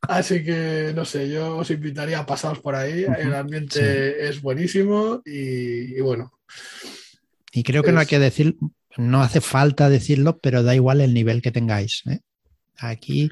Así 0.00 0.42
que, 0.42 0.92
no 0.94 1.04
sé, 1.04 1.28
yo 1.28 1.58
os 1.58 1.70
invitaría 1.70 2.18
a 2.18 2.26
pasaros 2.26 2.60
por 2.60 2.74
ahí. 2.74 3.04
El 3.18 3.34
ambiente 3.34 4.28
es 4.28 4.40
buenísimo 4.40 5.22
y, 5.24 6.00
bueno. 6.00 6.32
Y 7.52 7.62
creo 7.62 7.82
que 7.82 7.92
no 7.92 8.00
hay 8.00 8.06
que 8.06 8.18
decir, 8.18 8.56
no 8.96 9.22
hace 9.22 9.40
falta 9.40 9.88
decirlo, 9.88 10.38
pero 10.38 10.62
da 10.62 10.74
igual 10.74 11.00
el 11.00 11.14
nivel 11.14 11.42
que 11.42 11.52
tengáis. 11.52 12.02
¿eh? 12.06 12.20
Aquí, 12.78 13.30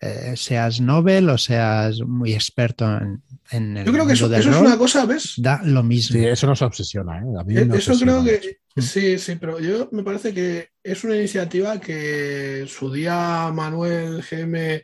eh, 0.00 0.34
seas 0.36 0.80
novel 0.80 1.30
o 1.30 1.38
seas 1.38 2.00
muy 2.00 2.34
experto 2.34 2.84
en, 2.84 3.22
en 3.50 3.76
el 3.78 3.86
Yo 3.86 3.92
creo 3.92 4.06
que 4.06 4.12
eso, 4.12 4.32
eso 4.34 4.50
es 4.50 4.56
una 4.56 4.76
cosa, 4.76 5.06
¿ves? 5.06 5.34
Da 5.38 5.62
lo 5.64 5.82
mismo. 5.82 6.18
Sí, 6.18 6.26
eso 6.26 6.46
nos 6.46 6.60
obsesiona. 6.60 7.18
¿eh? 7.18 7.24
A 7.38 7.44
mí 7.44 7.56
eh, 7.56 7.68
eso 7.72 7.98
creo 7.98 8.22
que. 8.22 8.58
Sí, 8.76 9.18
sí, 9.18 9.36
pero 9.36 9.60
yo 9.60 9.88
me 9.92 10.02
parece 10.02 10.32
que 10.32 10.68
es 10.82 11.04
una 11.04 11.14
iniciativa 11.14 11.78
que 11.78 12.64
su 12.66 12.90
día 12.90 13.50
Manuel 13.52 14.22
GM 14.22 14.82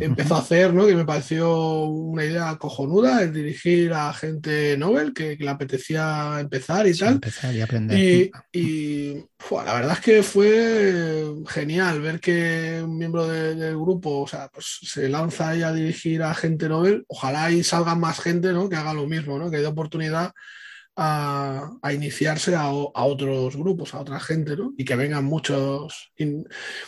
empezó 0.00 0.36
a 0.36 0.40
hacer, 0.40 0.72
¿no? 0.72 0.86
Que 0.86 0.94
me 0.94 1.04
pareció 1.04 1.84
una 1.86 2.24
idea 2.24 2.56
cojonuda, 2.56 3.22
el 3.22 3.32
dirigir 3.32 3.92
a 3.94 4.12
gente 4.12 4.76
Nobel 4.76 5.14
que, 5.14 5.36
le 5.36 5.48
apetecía 5.48 6.38
empezar 6.40 6.86
y 6.86 6.96
tal. 6.96 7.14
Empezar 7.14 7.54
y 7.54 7.60
aprender. 7.60 7.98
Y, 8.52 9.24
la 9.50 9.74
verdad 9.74 9.92
es 9.94 10.00
que 10.00 10.22
fue 10.22 11.34
genial 11.48 12.00
ver 12.00 12.20
que 12.20 12.80
un 12.84 12.96
miembro 12.96 13.26
del 13.26 13.76
grupo, 13.76 14.20
o 14.20 14.28
sea, 14.28 14.48
pues 14.48 14.78
se 14.82 15.08
lanza 15.08 15.50
ahí 15.50 15.62
a 15.62 15.72
dirigir 15.72 16.22
a 16.22 16.34
gente 16.34 16.68
Nobel. 16.68 17.04
Ojalá 17.08 17.50
y 17.50 17.64
salga 17.64 17.94
más 17.94 18.20
gente, 18.20 18.52
¿no? 18.52 18.68
Que 18.68 18.76
haga 18.76 18.94
lo 18.94 19.06
mismo, 19.06 19.38
¿no? 19.38 19.50
Que 19.50 19.58
dé 19.58 19.66
oportunidad 19.66 20.32
a, 20.96 21.92
iniciarse 21.92 22.54
a, 22.54 22.70
otros 22.70 23.56
grupos, 23.56 23.94
a 23.94 24.00
otra 24.00 24.20
gente, 24.20 24.56
¿no? 24.56 24.72
Y 24.76 24.84
que 24.84 24.96
vengan 24.96 25.24
muchos, 25.24 26.12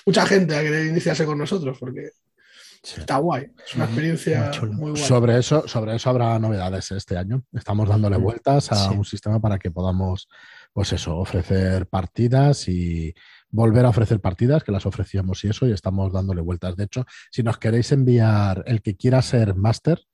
mucha 0.05 0.27
gente 0.27 0.57
a 0.57 0.63
querer 0.63 0.87
iniciarse 0.87 1.25
con 1.25 1.39
nosotros, 1.39 1.79
porque 1.79 2.11
está 2.83 3.17
guay. 3.17 3.47
Es 3.67 3.75
una 3.75 3.87
experiencia 3.87 4.51
muy, 4.73 4.91
guay. 4.91 5.03
Sobre 5.03 5.39
eso, 5.39 5.67
sobre 5.67 5.97
eso 5.97 6.11
habrá 6.11 6.39
novedades 6.39 6.91
este 6.93 7.17
año. 7.17 7.45
Estamos 7.53 7.89
dándole 7.89 8.17
vueltas 8.19 8.71
a 8.73 8.91
un 8.91 9.05
sistema 9.05 9.41
para 9.41 9.59
que 9.59 9.71
podamos, 9.71 10.29
pues 10.73 10.93
eso, 10.93 11.17
ofrecer 11.17 11.87
partidas 11.87 12.69
y 12.69 13.15
volver 13.51 13.87
a 13.87 13.91
ofrecer 13.91 14.21
partidas, 14.21 14.65
que 14.65 14.73
las 14.73 14.85
ofrecíamos 14.85 15.45
y 15.45 15.49
eso, 15.49 15.67
y 15.67 15.73
estamos 15.73 16.13
dándole 16.13 16.43
vueltas. 16.43 16.77
De 16.77 16.85
hecho, 16.85 17.07
si 17.31 17.43
nos 17.43 17.57
queréis 17.59 17.93
enviar 17.93 18.65
el 18.67 18.83
que 18.83 18.97
quiera 18.97 19.23
ser 19.23 19.55
máster, 19.55 20.05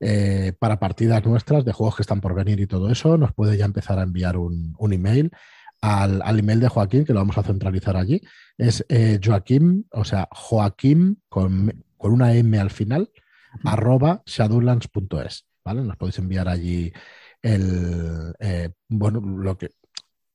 eh, 0.00 0.52
para 0.58 0.78
partidas 0.78 1.24
nuestras 1.24 1.64
de 1.64 1.72
juegos 1.72 1.96
que 1.96 2.02
están 2.02 2.20
por 2.20 2.34
venir 2.34 2.60
y 2.60 2.66
todo 2.66 2.90
eso, 2.90 3.18
nos 3.18 3.32
puede 3.32 3.56
ya 3.56 3.64
empezar 3.64 3.98
a 3.98 4.02
enviar 4.02 4.36
un, 4.36 4.76
email 4.92 5.32
al, 5.80 6.38
email 6.38 6.60
de 6.60 6.68
Joaquín, 6.68 7.04
que 7.04 7.12
lo 7.12 7.20
vamos 7.20 7.38
a 7.38 7.42
centralizar 7.42 7.96
allí. 7.96 8.20
Es 8.56 8.84
eh, 8.88 9.18
Joaquín, 9.22 9.86
o 9.90 10.04
sea, 10.04 10.28
Joaquín 10.30 11.22
con, 11.28 11.84
una 11.98 12.34
M 12.34 12.58
al 12.58 12.70
final, 12.70 13.10
arroba 13.64 14.22
shadowlands.es. 14.24 15.46
¿vale? 15.64 15.82
Nos 15.82 15.96
podéis 15.96 16.18
enviar 16.18 16.48
allí 16.48 16.92
el, 17.42 18.34
eh, 18.38 18.70
bueno, 18.88 19.20
lo 19.20 19.58
que, 19.58 19.70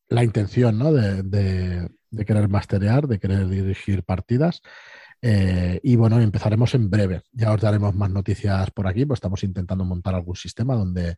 la 0.10 0.24
intención 0.24 0.78
¿no? 0.78 0.92
de, 0.92 1.24
de, 1.24 2.26
querer 2.26 2.48
masterear, 2.50 3.08
de 3.08 3.20
querer 3.20 3.48
dirigir 3.48 4.04
partidas. 4.04 4.62
Eh, 5.26 5.80
y 5.84 5.96
bueno, 5.96 6.20
empezaremos 6.20 6.76
en 6.76 6.90
breve. 6.90 7.22
Ya 7.32 7.54
os 7.54 7.62
daremos 7.62 7.96
más 7.96 8.12
noticias 8.12 8.70
por 8.72 8.88
aquí, 8.88 9.06
pues 9.06 9.20
estamos 9.20 9.42
intentando 9.44 9.86
montar 9.86 10.14
algún 10.16 10.36
sistema 10.36 10.76
donde, 10.76 11.16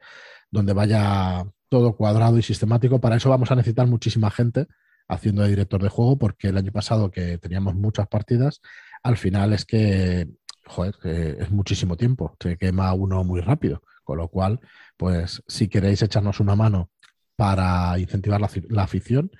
donde 0.51 0.73
vaya 0.73 1.43
todo 1.69 1.95
cuadrado 1.95 2.37
y 2.37 2.43
sistemático. 2.43 3.01
Para 3.01 3.15
eso 3.15 3.31
vamos 3.31 3.49
a 3.49 3.55
necesitar 3.55 3.87
muchísima 3.87 4.29
gente 4.29 4.67
haciendo 5.07 5.41
de 5.41 5.49
director 5.49 5.81
de 5.81 5.89
juego, 5.89 6.19
porque 6.19 6.49
el 6.49 6.57
año 6.57 6.71
pasado 6.71 7.09
que 7.09 7.39
teníamos 7.39 7.73
muchas 7.73 8.07
partidas, 8.07 8.61
al 9.01 9.17
final 9.17 9.53
es 9.53 9.65
que, 9.65 10.29
joder, 10.65 10.95
es 11.03 11.49
muchísimo 11.49 11.97
tiempo, 11.97 12.37
se 12.39 12.57
quema 12.57 12.93
uno 12.93 13.23
muy 13.23 13.41
rápido. 13.41 13.81
Con 14.03 14.19
lo 14.19 14.27
cual, 14.27 14.59
pues 14.97 15.41
si 15.47 15.67
queréis 15.67 16.03
echarnos 16.03 16.39
una 16.39 16.55
mano 16.55 16.91
para 17.35 17.97
incentivar 17.97 18.39
la, 18.39 18.51
la 18.69 18.83
afición, 18.83 19.31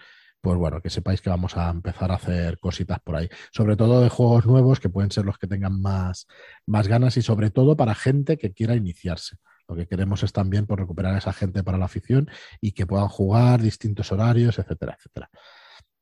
pues 0.46 0.60
bueno, 0.60 0.80
que 0.80 0.92
sepáis 0.92 1.22
que 1.22 1.32
vamos 1.32 1.58
a 1.58 1.72
empezar 1.72 2.12
a 2.12 2.16
hacer 2.18 2.60
cositas 2.60 3.00
por 3.00 3.16
ahí. 3.16 3.28
Sobre 3.52 3.76
todo 3.76 4.00
de 4.00 4.10
juegos 4.10 4.46
nuevos, 4.46 4.80
que 4.80 4.90
pueden 4.90 5.10
ser 5.10 5.26
los 5.26 5.40
que 5.40 5.48
tengan 5.48 5.82
más, 5.82 6.28
más 6.68 6.88
ganas 6.88 7.18
y 7.18 7.24
sobre 7.24 7.50
todo 7.50 7.76
para 7.76 7.96
gente 7.96 8.38
que 8.38 8.54
quiera 8.54 8.76
iniciarse. 8.76 9.38
Lo 9.68 9.76
que 9.76 9.88
queremos 9.88 10.22
es 10.22 10.34
también 10.34 10.68
por 10.68 10.78
pues, 10.78 10.84
recuperar 10.84 11.16
a 11.16 11.18
esa 11.18 11.34
gente 11.34 11.64
para 11.64 11.80
la 11.80 11.86
afición 11.86 12.30
y 12.62 12.74
que 12.74 12.86
puedan 12.86 13.08
jugar 13.08 13.60
distintos 13.60 14.12
horarios, 14.12 14.60
etcétera, 14.60 14.96
etcétera. 15.00 15.32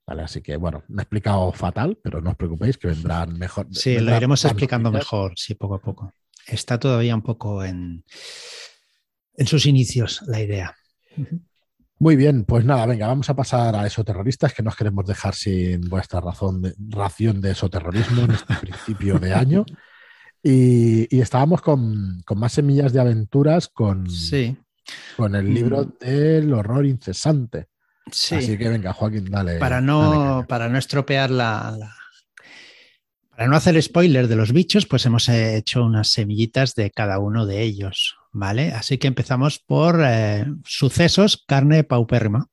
Vale, 0.06 0.24
así 0.24 0.42
que 0.42 0.58
bueno, 0.58 0.84
me 0.90 1.04
he 1.04 1.04
explicado 1.04 1.50
fatal, 1.54 1.98
pero 2.04 2.20
no 2.20 2.32
os 2.32 2.36
preocupéis 2.36 2.78
que 2.78 2.90
vendrán 2.90 3.40
mejor. 3.40 3.68
Sí, 3.72 3.98
lo 3.98 4.14
iremos 4.14 4.44
explicando 4.44 4.92
mejor, 4.92 5.32
sí, 5.38 5.56
poco 5.56 5.76
a 5.76 5.80
poco. 5.80 6.14
Está 6.46 6.78
todavía 6.78 7.16
un 7.16 7.22
poco 7.22 7.64
en, 7.64 8.04
en 9.38 9.48
sus 9.48 9.66
inicios 9.68 10.22
la 10.28 10.42
idea. 10.42 10.76
Muy 12.04 12.18
bien, 12.18 12.44
pues 12.44 12.66
nada, 12.66 12.86
venga, 12.86 13.08
vamos 13.08 13.30
a 13.30 13.34
pasar 13.34 13.78
a 13.78 13.88
esoterroristas, 13.88 14.54
que 14.54 14.62
nos 14.62 14.76
queremos 14.76 15.06
dejar 15.06 15.34
sin 15.36 15.80
vuestra 15.88 16.20
razón 16.20 16.62
de, 16.62 16.76
ración 16.90 17.40
de 17.40 17.52
esoterrorismo 17.52 18.24
en 18.24 18.32
este 18.32 18.54
principio 18.62 19.20
de 19.20 19.34
año. 19.34 19.66
Y, 20.44 21.18
estábamos 21.18 21.62
con, 21.62 22.22
más 22.36 22.52
semillas 22.52 22.92
de 22.92 23.00
aventuras 23.00 23.70
con, 23.70 24.10
sí. 24.10 24.58
con 25.16 25.34
el 25.34 25.54
libro 25.54 25.86
mm. 25.86 26.06
del 26.06 26.54
horror 26.54 26.86
incesante. 26.86 27.68
Sí. 28.12 28.36
Así 28.36 28.58
que 28.58 28.68
venga, 28.68 28.92
Joaquín, 28.92 29.24
dale. 29.32 29.58
Para 29.58 29.80
no, 29.80 30.46
para 30.46 30.68
no 30.68 30.78
estropear 30.78 31.32
la, 31.32 31.96
Para 33.30 33.48
no 33.48 33.56
hacer 33.56 33.82
spoiler 33.82 34.28
de 34.28 34.36
los 34.36 34.52
bichos, 34.52 34.86
pues 34.88 35.06
hemos 35.06 35.30
hecho 35.30 35.86
unas 35.86 36.10
semillitas 36.10 36.76
de 36.76 36.92
cada 36.92 37.20
uno 37.20 37.46
de 37.46 37.62
ellos. 37.62 38.18
¿Vale? 38.34 38.72
Así 38.72 38.98
que 38.98 39.08
empezamos 39.08 39.60
por 39.60 40.02
eh, 40.04 40.46
sucesos, 40.66 41.44
carne 41.48 41.84
paupérrima. 41.84 42.48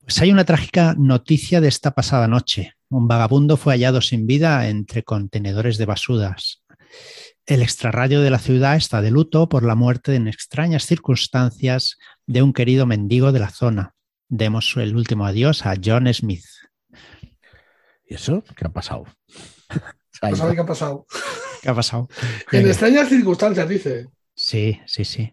Pues 0.00 0.20
hay 0.20 0.30
una 0.30 0.44
trágica 0.44 0.94
noticia 0.96 1.60
de 1.60 1.68
esta 1.68 1.90
pasada 1.90 2.28
noche. 2.28 2.74
Un 2.88 3.08
vagabundo 3.08 3.56
fue 3.56 3.74
hallado 3.74 4.00
sin 4.00 4.26
vida 4.26 4.68
entre 4.68 5.02
contenedores 5.02 5.76
de 5.76 5.86
basuras. 5.86 6.62
El 7.46 7.62
extrarrayo 7.62 8.20
de 8.20 8.30
la 8.30 8.38
ciudad 8.38 8.76
está 8.76 9.02
de 9.02 9.10
luto 9.10 9.48
por 9.48 9.64
la 9.64 9.74
muerte 9.74 10.14
en 10.14 10.28
extrañas 10.28 10.86
circunstancias 10.86 11.98
de 12.26 12.42
un 12.42 12.52
querido 12.52 12.86
mendigo 12.86 13.32
de 13.32 13.40
la 13.40 13.50
zona. 13.50 13.94
Demos 14.28 14.74
el 14.76 14.94
último 14.94 15.26
adiós 15.26 15.66
a 15.66 15.74
John 15.82 16.12
Smith. 16.14 16.44
¿Y 18.06 18.14
eso? 18.14 18.44
¿Qué 18.56 18.66
ha 18.66 18.72
pasado? 18.72 19.04
¿Qué 19.68 20.26
ha 20.26 20.66
pasado? 20.66 21.06
¿Qué 21.62 21.68
ha 21.68 21.74
pasado? 21.74 22.08
En 22.52 22.66
extrañas 22.68 23.08
circunstancias, 23.08 23.68
dice. 23.68 24.06
Sí, 24.44 24.78
sí, 24.84 25.06
sí. 25.06 25.32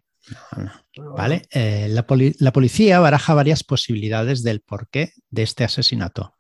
Vale. 0.96 1.42
Eh, 1.52 1.90
la, 1.90 2.06
policía 2.54 3.00
baraja 3.02 3.34
varias 3.34 3.62
posibilidades 3.62 4.42
del 4.42 4.62
porqué 4.62 5.12
de 5.30 5.44
este 5.44 5.66
asesinato, 5.66 6.36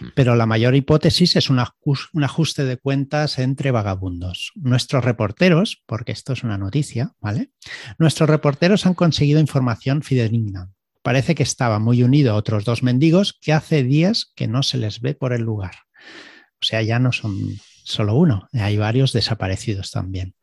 hmm. 0.00 0.08
pero 0.16 0.34
la 0.34 0.44
mayor 0.46 0.74
hipótesis 0.74 1.36
es 1.36 1.50
un, 1.50 1.60
ajuste 1.60 2.64
de 2.64 2.78
cuentas 2.78 3.38
entre 3.38 3.70
vagabundos. 3.70 4.50
Nuestros 4.56 5.04
reporteros, 5.04 5.84
porque 5.86 6.10
esto 6.10 6.32
es 6.32 6.42
una 6.42 6.58
noticia, 6.58 7.14
¿vale? 7.20 7.52
Nuestros 7.98 8.28
reporteros 8.28 8.86
han 8.86 8.94
conseguido 8.94 9.38
información 9.38 10.02
fidedigna. 10.02 10.72
Parece 11.02 11.36
que 11.36 11.44
estaba 11.44 11.78
muy 11.78 12.02
unido 12.02 12.32
a 12.32 12.36
otros 12.36 12.64
dos 12.64 12.82
mendigos 12.82 13.38
que 13.40 13.52
hace 13.52 13.84
días 13.84 14.32
que 14.34 14.48
no 14.48 14.64
se 14.64 14.78
les 14.78 15.00
ve 15.00 15.14
por 15.14 15.32
el 15.32 15.42
lugar. 15.42 15.76
O 16.60 16.64
sea, 16.64 16.82
ya 16.82 16.98
no 16.98 17.12
son 17.12 17.36
solo 17.84 18.16
uno, 18.16 18.48
hay 18.52 18.76
varios 18.78 19.12
desaparecidos 19.12 19.92
también. 19.92 20.34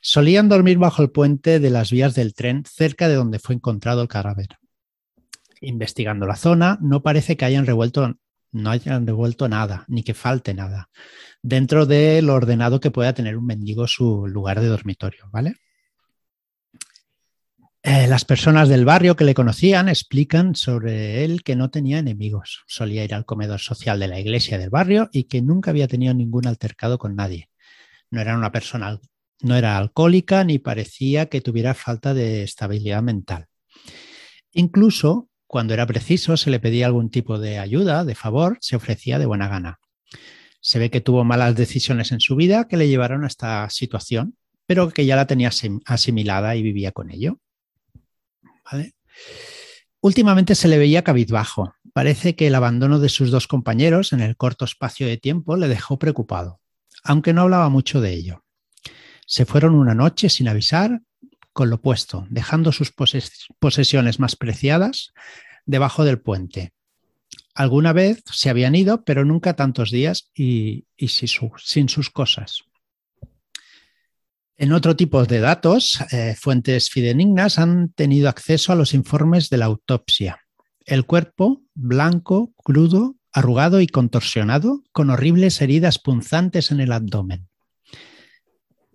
Solían 0.00 0.48
dormir 0.48 0.78
bajo 0.78 1.02
el 1.02 1.10
puente 1.10 1.60
de 1.60 1.70
las 1.70 1.90
vías 1.90 2.14
del 2.14 2.34
tren 2.34 2.64
cerca 2.64 3.08
de 3.08 3.14
donde 3.14 3.38
fue 3.38 3.54
encontrado 3.54 4.02
el 4.02 4.08
cadáver. 4.08 4.48
Investigando 5.60 6.26
la 6.26 6.36
zona, 6.36 6.78
no 6.80 7.02
parece 7.02 7.36
que 7.36 7.44
hayan 7.44 7.66
revuelto, 7.66 8.16
no 8.52 8.70
hayan 8.70 9.06
revuelto 9.06 9.48
nada, 9.48 9.84
ni 9.88 10.02
que 10.02 10.14
falte 10.14 10.54
nada, 10.54 10.88
dentro 11.42 11.86
del 11.86 12.30
ordenado 12.30 12.80
que 12.80 12.90
pueda 12.90 13.12
tener 13.12 13.36
un 13.36 13.46
mendigo 13.46 13.86
su 13.86 14.26
lugar 14.26 14.60
de 14.60 14.68
dormitorio, 14.68 15.28
¿vale? 15.32 15.56
Eh, 17.82 18.06
las 18.08 18.24
personas 18.24 18.68
del 18.68 18.84
barrio 18.84 19.16
que 19.16 19.24
le 19.24 19.34
conocían 19.34 19.88
explican 19.88 20.54
sobre 20.54 21.24
él 21.24 21.42
que 21.42 21.56
no 21.56 21.70
tenía 21.70 21.98
enemigos. 21.98 22.64
Solía 22.66 23.04
ir 23.04 23.14
al 23.14 23.24
comedor 23.24 23.60
social 23.60 23.98
de 24.00 24.08
la 24.08 24.20
iglesia 24.20 24.58
del 24.58 24.68
barrio 24.68 25.08
y 25.12 25.24
que 25.24 25.42
nunca 25.42 25.70
había 25.70 25.88
tenido 25.88 26.12
ningún 26.12 26.46
altercado 26.46 26.98
con 26.98 27.14
nadie. 27.14 27.48
No 28.10 28.20
era 28.20 28.36
una 28.36 28.50
persona 28.50 29.00
no 29.40 29.56
era 29.56 29.76
alcohólica 29.76 30.44
ni 30.44 30.58
parecía 30.58 31.26
que 31.26 31.40
tuviera 31.40 31.74
falta 31.74 32.14
de 32.14 32.42
estabilidad 32.42 33.02
mental. 33.02 33.46
Incluso 34.52 35.28
cuando 35.48 35.72
era 35.72 35.86
preciso, 35.86 36.36
se 36.36 36.50
le 36.50 36.60
pedía 36.60 36.84
algún 36.84 37.10
tipo 37.10 37.38
de 37.38 37.58
ayuda, 37.58 38.04
de 38.04 38.14
favor, 38.14 38.58
se 38.60 38.76
ofrecía 38.76 39.18
de 39.18 39.24
buena 39.24 39.48
gana. 39.48 39.80
Se 40.60 40.78
ve 40.78 40.90
que 40.90 41.00
tuvo 41.00 41.24
malas 41.24 41.56
decisiones 41.56 42.12
en 42.12 42.20
su 42.20 42.36
vida 42.36 42.68
que 42.68 42.76
le 42.76 42.86
llevaron 42.86 43.24
a 43.24 43.28
esta 43.28 43.68
situación, 43.70 44.36
pero 44.66 44.90
que 44.90 45.06
ya 45.06 45.16
la 45.16 45.26
tenía 45.26 45.50
asimilada 45.86 46.54
y 46.54 46.62
vivía 46.62 46.92
con 46.92 47.10
ello. 47.10 47.40
Últimamente 50.02 50.54
se 50.54 50.68
le 50.68 50.76
veía 50.76 51.02
cabizbajo. 51.02 51.72
Parece 51.94 52.36
que 52.36 52.48
el 52.48 52.54
abandono 52.54 52.98
de 52.98 53.08
sus 53.08 53.30
dos 53.30 53.48
compañeros 53.48 54.12
en 54.12 54.20
el 54.20 54.36
corto 54.36 54.66
espacio 54.66 55.06
de 55.06 55.16
tiempo 55.16 55.56
le 55.56 55.68
dejó 55.68 55.98
preocupado, 55.98 56.60
aunque 57.02 57.32
no 57.32 57.40
hablaba 57.40 57.70
mucho 57.70 58.02
de 58.02 58.12
ello. 58.12 58.44
Se 59.28 59.44
fueron 59.44 59.74
una 59.74 59.94
noche 59.94 60.30
sin 60.30 60.48
avisar 60.48 61.02
con 61.52 61.68
lo 61.68 61.82
puesto, 61.82 62.26
dejando 62.30 62.72
sus 62.72 62.94
posesiones 63.58 64.18
más 64.20 64.36
preciadas 64.36 65.12
debajo 65.66 66.04
del 66.04 66.18
puente. 66.18 66.72
Alguna 67.54 67.92
vez 67.92 68.22
se 68.32 68.48
habían 68.48 68.74
ido, 68.74 69.04
pero 69.04 69.26
nunca 69.26 69.54
tantos 69.54 69.90
días 69.90 70.30
y, 70.34 70.86
sin, 70.96 71.88
sus 71.90 72.08
cosas. 72.08 72.62
En 74.56 74.72
otro 74.72 74.96
tipo 74.96 75.22
de 75.26 75.40
datos, 75.40 76.00
eh, 76.10 76.34
fuentes 76.34 76.88
fidenignas 76.88 77.58
han 77.58 77.92
tenido 77.92 78.30
acceso 78.30 78.72
a 78.72 78.76
los 78.76 78.94
informes 78.94 79.50
de 79.50 79.58
la 79.58 79.66
autopsia. 79.66 80.40
El 80.86 81.04
cuerpo, 81.04 81.60
blanco, 81.74 82.54
crudo, 82.56 83.16
arrugado 83.30 83.82
y 83.82 83.88
contorsionado, 83.88 84.84
con 84.90 85.10
horribles 85.10 85.60
heridas 85.60 85.98
punzantes 85.98 86.70
en 86.70 86.80
el 86.80 86.92
abdomen 86.92 87.47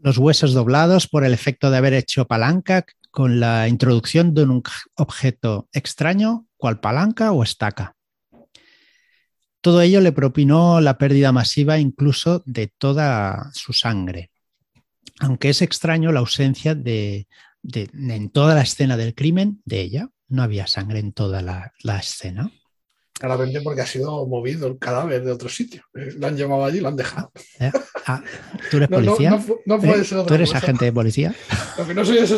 los 0.04 0.18
huesos 0.18 0.54
doblados 0.54 1.08
por 1.08 1.24
el 1.24 1.34
efecto 1.34 1.72
de 1.72 1.78
haber 1.78 1.94
hecho 1.94 2.28
palanca 2.28 2.86
con 3.10 3.40
la 3.40 3.70
introducción 3.70 4.34
de 4.34 4.44
un 4.44 4.62
objeto 4.96 5.70
extraño, 5.72 6.46
cual 6.58 6.82
palanca 6.82 7.32
o 7.32 7.42
estaca. 7.42 7.96
Todo 9.62 9.82
ello 9.82 10.02
le 10.02 10.12
propinó 10.12 10.82
la 10.82 10.98
pérdida 10.98 11.32
masiva 11.32 11.80
incluso 11.80 12.44
de 12.46 12.68
toda 12.68 13.50
su 13.54 13.72
sangre. 13.72 14.30
Aunque 15.22 15.50
es 15.50 15.62
extraño 15.62 16.12
la 16.12 16.20
ausencia 16.20 16.76
de, 16.76 17.28
en 17.72 18.30
toda 18.30 18.56
la 18.56 18.62
escena 18.64 18.98
del 18.98 19.16
crimen 19.16 19.62
de 19.64 19.82
ella, 19.82 20.10
no 20.28 20.44
había 20.44 20.68
sangre 20.68 21.00
en 21.00 21.14
toda 21.14 21.42
la, 21.42 21.72
la 21.82 22.00
escena. 22.00 22.52
Claramente 23.14 23.62
porque 23.62 23.82
ha 23.82 23.86
sido 23.86 24.26
movido 24.28 24.68
el 24.68 24.80
cadáver 24.80 25.24
de 25.24 25.32
otro 25.32 25.48
sitio. 25.48 25.84
Eh, 25.94 26.14
lo 26.18 26.28
han 26.28 26.36
llevado 26.36 26.66
allí 26.66 26.80
y 26.80 26.82
lo 26.82 26.90
han 26.90 26.96
dejado. 26.96 27.32
Eh, 27.60 27.72
ah, 28.08 28.22
¿Tú 28.72 28.78
eres 28.78 28.90
policía? 28.90 29.40
No, 29.66 29.80
puede 29.80 30.02
¿Eh? 30.02 30.04
ser 30.04 30.26
¿Tú 30.26 30.34
eres 30.34 30.54
agente 30.56 30.86
de 30.86 30.94
policía? 30.94 31.34
Lo 31.78 31.88
que 31.88 31.94
no 31.94 32.04
soy 32.04 32.18
es 32.18 32.34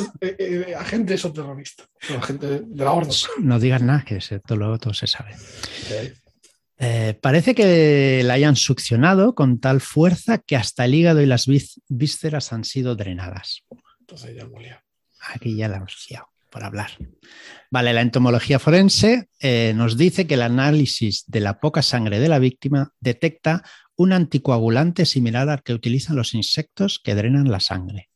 agente 0.77 1.13
es 1.13 1.21
terrorista. 1.33 1.85
agente 2.17 2.47
de 2.59 2.83
la 2.83 2.91
orden. 2.91 3.11
No 3.39 3.59
digas 3.59 3.81
nada, 3.81 4.03
que 4.05 4.19
todo, 4.45 4.77
todo 4.77 4.93
se 4.93 5.07
sabe. 5.07 5.35
parece 7.21 7.55
que 7.55 8.21
la 8.23 8.33
hayan 8.33 8.55
succionado 8.55 9.33
con 9.33 9.59
tal 9.59 9.81
fuerza 9.81 10.37
que 10.39 10.55
hasta 10.55 10.85
el 10.85 10.93
hígado 10.93 11.21
y 11.21 11.25
las 11.25 11.47
vísceras 11.87 12.51
han 12.53 12.63
sido 12.65 12.95
drenadas. 12.95 13.63
Entonces 14.01 14.35
ya 14.35 14.43
hemos 14.43 14.61
Aquí 15.33 15.55
ya 15.55 15.67
la 15.67 15.77
hemos 15.77 16.05
liado 16.09 16.34
hablar. 16.63 16.91
Vale, 17.71 17.93
la 17.93 18.01
entomología 18.01 18.59
forense 18.59 19.29
eh, 19.39 19.73
nos 19.75 19.97
dice 19.97 20.27
que 20.27 20.35
el 20.35 20.41
análisis 20.41 21.25
de 21.27 21.39
la 21.39 21.59
poca 21.59 21.81
sangre 21.81 22.19
de 22.19 22.29
la 22.29 22.39
víctima 22.39 22.93
detecta 22.99 23.63
un 23.95 24.13
anticoagulante 24.13 25.05
similar 25.05 25.49
al 25.49 25.63
que 25.63 25.73
utilizan 25.73 26.15
los 26.15 26.33
insectos 26.33 26.99
que 27.03 27.15
drenan 27.15 27.51
la 27.51 27.59
sangre. 27.59 28.09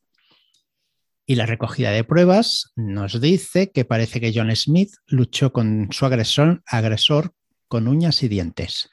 Y 1.26 1.36
la 1.36 1.46
recogida 1.46 1.92
de 1.92 2.04
pruebas 2.04 2.72
nos 2.76 3.22
dice 3.22 3.72
que 3.72 3.86
parece 3.86 4.20
que 4.20 4.32
John 4.34 4.56
Smith 4.56 4.92
luchó 5.06 5.54
con 5.54 5.90
su 5.92 6.06
agresor, 6.06 6.64
agresor 6.66 7.34
con 7.68 7.88
uñas 7.88 8.24
y 8.24 8.28
dientes. 8.28 8.90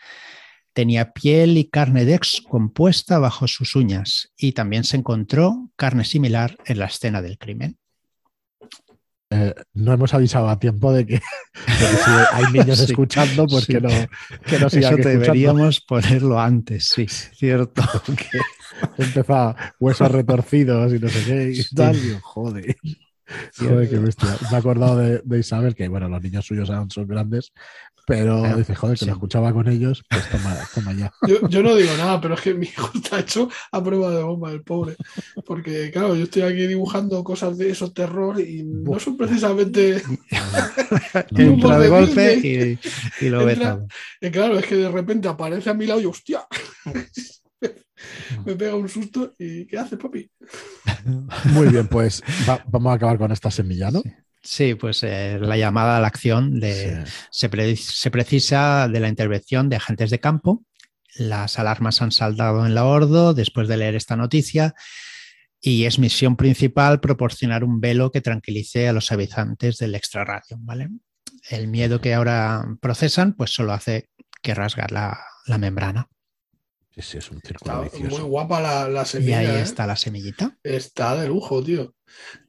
Tenía 0.74 1.12
piel 1.12 1.56
y 1.56 1.70
carne 1.70 2.04
descompuesta 2.04 3.18
bajo 3.18 3.48
sus 3.48 3.74
uñas 3.74 4.34
y 4.36 4.52
también 4.52 4.84
se 4.84 4.98
encontró 4.98 5.70
carne 5.76 6.04
similar 6.04 6.58
en 6.66 6.78
la 6.78 6.86
escena 6.86 7.22
del 7.22 7.38
crimen. 7.38 7.78
Eh, 9.28 9.54
no 9.74 9.92
hemos 9.92 10.14
avisado 10.14 10.48
a 10.48 10.58
tiempo 10.58 10.92
de 10.92 11.04
que, 11.04 11.16
si 11.66 12.10
hay 12.32 12.52
niños 12.52 12.78
escuchando, 12.88 13.46
pues 13.46 13.66
que 13.66 13.80
no, 13.80 13.88
que 13.88 14.58
no 14.58 14.66
Eso 14.68 14.96
deberíamos 14.96 15.80
ponerlo 15.80 16.38
antes, 16.40 16.90
sí, 16.94 17.06
cierto. 17.08 17.82
Empezaba 18.98 19.74
huesos 19.80 20.10
retorcidos 20.10 20.92
y 20.92 20.98
no 20.98 21.08
sé 21.08 21.24
qué 21.24 21.52
y 21.54 21.74
tal. 21.74 22.20
joder. 22.20 22.76
Joder, 23.56 23.90
qué 23.90 23.98
bestia. 23.98 24.36
Me 24.50 24.56
he 24.56 24.60
acordado 24.60 24.98
de, 24.98 25.38
Isabel, 25.38 25.74
que 25.74 25.88
bueno, 25.88 26.08
los 26.08 26.22
niños 26.22 26.46
suyos 26.46 26.68
son 26.68 27.08
grandes, 27.08 27.52
pero 28.06 28.56
dice, 28.56 28.74
joder, 28.76 28.96
que 28.96 29.04
lo 29.04 29.12
escuchaba 29.12 29.52
con 29.52 29.68
ellos, 29.68 30.04
pues 30.08 30.30
toma, 30.30 30.56
toma 30.72 30.92
ya. 30.92 31.12
Yo, 31.50 31.62
no 31.62 31.74
digo 31.74 31.90
nada, 31.96 32.20
pero 32.20 32.34
es 32.34 32.40
que 32.40 32.54
mi 32.54 32.66
hijo 32.66 32.88
está 32.94 33.18
hecho 33.18 33.50
a 33.72 33.82
prueba 33.82 34.10
de 34.12 34.22
bomba, 34.22 34.52
el 34.52 34.62
pobre. 34.62 34.94
Porque, 35.44 35.90
claro, 35.90 36.14
yo 36.14 36.24
estoy 36.24 36.42
aquí 36.42 36.66
dibujando 36.68 37.24
cosas 37.24 37.58
de 37.58 37.70
esos 37.70 37.92
terror 37.92 38.40
y 38.40 38.62
no 38.62 39.00
son 39.00 39.16
precisamente. 39.16 40.02
Entra 41.36 41.78
de 41.80 41.88
golpe 41.88 42.78
y, 43.20 43.28
lo 43.28 43.44
ve 43.44 43.56
todo. 43.56 43.88
Y 44.20 44.30
claro, 44.30 44.58
es 44.58 44.66
que 44.66 44.76
de 44.76 44.90
repente 44.90 45.26
aparece 45.26 45.70
a 45.70 45.74
mi 45.74 45.86
lado 45.86 46.00
y 46.00 46.06
hostia. 46.06 46.46
me 48.44 48.54
pega 48.54 48.76
un 48.76 48.88
susto 48.88 49.34
y 49.36 49.66
¿qué 49.66 49.78
hace, 49.78 49.96
papi? 49.96 50.30
Muy 51.46 51.68
bien, 51.68 51.88
pues 51.88 52.22
vamos 52.68 52.92
a 52.92 52.94
acabar 52.94 53.18
con 53.18 53.32
esta 53.32 53.50
semilla, 53.50 53.90
¿no? 53.90 54.00
Sí. 54.02 54.12
Pues 54.78 55.02
eh, 55.02 55.38
la 55.40 55.56
llamada 55.56 55.96
a 55.96 56.00
la 56.00 56.06
acción 56.06 56.60
de, 56.60 57.04
se, 57.30 57.48
precisa 58.10 58.88
de 58.88 59.00
la 59.00 59.08
intervención 59.08 59.68
de 59.68 59.76
agentes 59.76 60.10
de 60.10 60.20
campo. 60.20 60.64
Las 61.14 61.58
alarmas 61.58 62.02
han 62.02 62.12
saldado 62.12 62.66
en 62.66 62.74
la 62.74 62.84
Ordo 62.84 63.34
después 63.34 63.68
de 63.68 63.76
leer 63.76 63.94
esta 63.94 64.16
noticia 64.16 64.74
y 65.60 65.84
es 65.84 65.98
misión 65.98 66.36
principal 66.36 67.00
proporcionar 67.00 67.64
un 67.64 67.80
velo 67.80 68.10
que 68.10 68.20
tranquilice 68.20 68.88
a 68.88 68.92
los 68.92 69.10
habitantes 69.12 69.78
del 69.78 69.94
extrarradio. 69.94 70.58
¿vale? 70.60 70.90
El 71.50 71.68
miedo 71.68 72.00
que 72.00 72.14
ahora 72.14 72.64
procesan 72.80 73.34
pues 73.34 73.52
solo 73.52 73.72
hace 73.72 74.10
que 74.42 74.54
rasgar 74.54 74.92
la 74.92 75.58
membrana. 75.58 76.08
Sí, 77.02 77.18
es 77.18 77.30
un 77.30 77.40
círculo 77.42 77.82
vicioso. 77.82 78.18
Muy 78.18 78.28
guapa 78.28 78.60
la, 78.60 78.88
la, 78.88 79.04
semilla. 79.04 79.42
Y 79.42 79.46
ahí 79.46 79.56
¿eh? 79.56 79.60
está 79.60 79.86
la 79.86 79.96
semillita. 79.96 80.56
Está 80.62 81.14
de 81.14 81.28
lujo, 81.28 81.62
tío. 81.62 81.94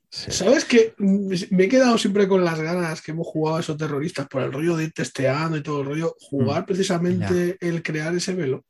¿Sabes 0.09 0.63
que 0.65 0.93
Me 0.97 1.65
he 1.65 1.67
quedado 1.67 1.97
siempre 1.97 2.27
con 2.27 2.43
las 2.43 2.59
ganas 2.59 3.01
que 3.01 3.11
hemos 3.11 3.27
jugado 3.27 3.57
a 3.57 3.59
esos 3.59 3.77
terroristas 3.77 4.27
por 4.27 4.41
el 4.41 4.53
rollo 4.53 4.77
de 4.77 4.85
ir 4.85 4.93
testeando 4.93 5.57
y 5.57 5.63
todo 5.63 5.81
el 5.81 5.87
rollo. 5.87 6.15
Jugar 6.19 6.63
mm. 6.63 6.65
precisamente 6.65 7.57
el 7.59 7.83
crear 7.83 8.15
ese 8.15 8.33
velo. 8.33 8.65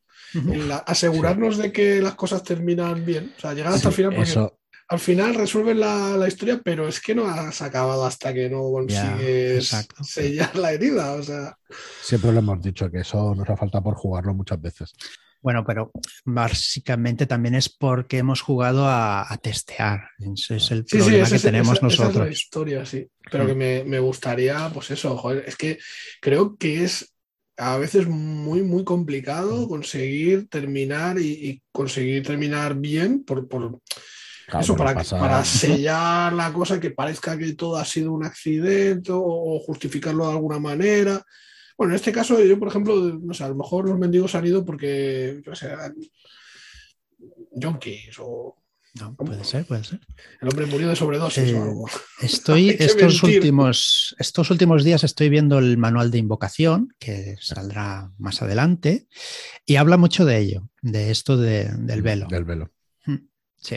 asegurarnos 0.86 1.58
de 1.58 1.71
que 1.71 2.02
las 2.02 2.15
cosas 2.15 2.43
terminan 2.43 3.06
bien. 3.06 3.34
O 3.38 3.39
sea, 3.39 3.54
llegar 3.54 3.73
hasta 3.73 3.89
el 3.89 3.93
final. 3.93 4.15
Porque 4.15 4.56
Al 4.89 5.00
final 5.00 5.36
resuelven 5.36 5.80
la, 5.80 6.17
la, 6.17 6.28
historia, 6.28 6.60
pero 6.63 6.88
es 6.88 7.00
que 7.00 7.13
no 7.13 7.28
has 7.28 7.62
acabado 7.62 8.06
hasta 8.06 8.34
que 8.34 8.50
no 8.50 8.63
consigues 8.71 9.69
sellar 10.02 10.56
la 10.56 10.71
herida. 10.71 11.13
O 11.13 11.23
sea. 11.23 11.58
Siempre 12.02 12.32
lo 12.32 12.39
hemos 12.39 12.62
dicho 12.62 12.89
que 12.89 13.02
eso 13.02 13.36
nos 13.36 13.47
ha 13.50 13.56
falta 13.56 13.82
por 13.82 13.95
jugarlo 13.95 14.34
muchas 14.34 14.60
veces. 14.60 14.93
Bueno, 15.41 15.63
pero 15.65 15.91
básicamente 16.26 17.26
también 17.26 17.56
es 17.56 17.69
porque 17.69 18.17
hemos 18.17 18.41
jugado 18.41 18.88
a, 18.88 19.26
testear. 19.41 20.10
Ese 20.19 20.58
es 20.58 20.71
el 20.71 20.84
problema 20.84 21.30
que 21.30 21.39
tenemos 21.39 21.82
nosotros. 21.82 22.10
Esa 22.10 22.23
es 22.23 22.26
la 22.26 22.32
historia, 22.32 22.86
sí. 22.86 23.08
Pero 23.32 23.45
que 23.45 23.54
mm. 23.54 23.89
me, 23.89 24.00
gustaría, 24.00 24.69
pues 24.73 24.91
eso, 24.91 25.15
joder, 25.17 25.45
es 25.47 25.56
que 25.56 25.78
creo 26.21 26.58
que 26.58 26.84
es 26.84 27.13
a 27.58 27.78
veces 27.78 28.08
muy, 28.08 28.62
muy 28.62 28.84
complicado 28.84 29.65
mm. 29.65 29.69
conseguir 29.69 30.47
terminar 30.50 31.19
y, 31.19 31.62
conseguir 31.71 32.26
terminar 32.26 32.76
bien 32.76 33.23
por, 33.23 33.47
eso, 34.60 34.76
para, 34.76 35.04
para, 35.04 35.45
sellar 35.45 36.34
la 36.34 36.52
cosa 36.52 36.80
que 36.80 36.91
parezca 36.91 37.38
que 37.38 37.54
todo 37.54 37.78
ha 37.78 37.86
sido 37.86 38.12
un 38.12 38.26
accidente 38.26 39.12
o 39.13 39.60
justificarlo 39.60 40.26
de 40.26 40.32
alguna 40.34 40.60
manera. 40.60 41.23
Bueno, 41.77 41.93
en 41.93 41.95
este 41.95 42.11
caso, 42.11 42.43
yo, 42.43 42.57
por 42.57 42.69
ejemplo, 42.69 42.95
no 42.95 43.33
sé, 43.33 43.43
a 43.43 43.49
lo 43.49 43.55
mejor 43.55 43.87
los 43.87 43.99
mendigos 43.99 44.33
han 44.33 44.47
ido 44.47 44.65
porque, 44.65 45.41
yo 45.45 45.55
sé, 45.55 45.69
junkies 47.61 48.17
o. 48.19 48.55
No, 48.99 49.15
puede 49.15 49.43
ser, 49.43 49.63
puede 49.65 49.83
ser. 49.83 49.99
El 50.41 50.49
hombre 50.49 50.65
murió 50.65 50.89
de 50.89 50.95
sobredosis 50.95 51.53
o 51.53 51.55
eh, 51.55 51.61
algo. 51.61 51.85
Estoy, 52.19 52.69
estos 52.79 53.21
últimos, 53.21 54.15
estos 54.17 54.49
últimos 54.49 54.83
días 54.83 55.03
estoy 55.03 55.29
viendo 55.29 55.59
el 55.59 55.77
manual 55.77 56.09
de 56.09 56.17
invocación, 56.17 56.95
que 56.97 57.35
saldrá 57.39 58.11
más 58.17 58.41
adelante, 58.41 59.07
y 59.67 59.75
habla 59.75 59.97
mucho 59.97 60.25
de 60.25 60.39
ello, 60.39 60.69
de 60.81 61.11
esto 61.11 61.37
del 61.37 62.01
velo. 62.01 62.25
Del 62.27 62.45
velo. 62.45 62.71
Hmm, 63.05 63.27
sí. 63.57 63.75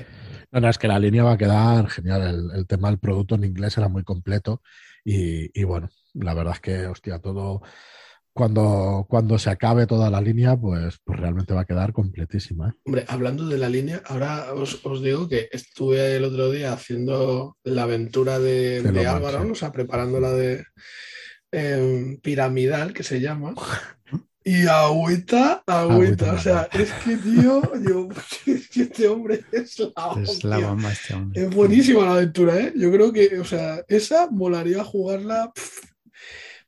No, 0.52 0.60
no, 0.60 0.70
es 0.70 0.78
que 0.78 0.88
la 0.88 0.98
línea 0.98 1.22
va 1.22 1.32
a 1.32 1.38
quedar 1.38 1.86
genial. 1.90 2.50
El, 2.54 2.66
tema 2.66 2.88
del 2.88 2.98
producto 2.98 3.34
en 3.34 3.44
inglés 3.44 3.76
era 3.76 3.88
muy 3.88 4.04
completo 4.04 4.62
y, 5.04 5.50
y 5.58 5.64
bueno, 5.64 5.90
la 6.14 6.34
verdad 6.34 6.54
es 6.54 6.60
que, 6.60 6.86
hostia, 6.86 7.18
todo 7.18 7.62
cuando, 8.32 9.06
cuando 9.08 9.38
se 9.38 9.50
acabe 9.50 9.86
toda 9.86 10.08
la 10.08 10.20
línea, 10.20 10.56
pues, 10.56 10.98
pues 11.04 11.18
realmente 11.18 11.52
va 11.52 11.62
a 11.62 11.66
quedar 11.66 11.92
completísima. 11.92 12.68
¿eh? 12.68 12.72
Hombre, 12.84 13.04
hablando 13.08 13.46
de 13.46 13.58
la 13.58 13.68
línea, 13.68 14.02
ahora 14.06 14.54
os, 14.54 15.02
digo 15.02 15.28
que 15.28 15.48
estuve 15.52 16.16
el 16.16 16.24
otro 16.24 16.50
día 16.50 16.72
haciendo 16.72 17.56
la 17.64 17.82
aventura 17.82 18.38
de, 18.38 18.82
Álvaro, 19.06 19.50
o 19.50 19.54
sea, 19.54 19.72
preparando 19.72 20.20
la 20.20 20.32
de 20.32 20.64
em, 21.50 22.18
Piramidal, 22.18 22.92
que 22.92 23.02
se 23.02 23.20
llama. 23.20 23.54
Y 24.42 24.66
agüita, 24.66 25.62
agüita. 25.66 26.32
o 26.32 26.38
sea, 26.38 26.68
es 26.72 26.90
que, 27.04 27.16
tío, 27.16 27.62
yo, 27.86 28.08
este 28.46 29.06
hombre 29.06 29.44
es 29.52 29.78
la 29.78 30.22
Es 30.22 30.44
la 30.44 30.58
bomba 30.58 30.92
este 30.92 31.14
hombre. 31.14 31.42
Es 31.42 31.54
buenísima 31.54 32.04
la 32.04 32.12
aventura, 32.12 32.58
¿eh? 32.58 32.72
Yo 32.74 32.90
creo 32.90 33.12
que, 33.12 33.38
o 33.38 33.44
sea, 33.44 33.84
esa 33.86 34.30
molaría 34.30 34.82
jugarla. 34.82 35.52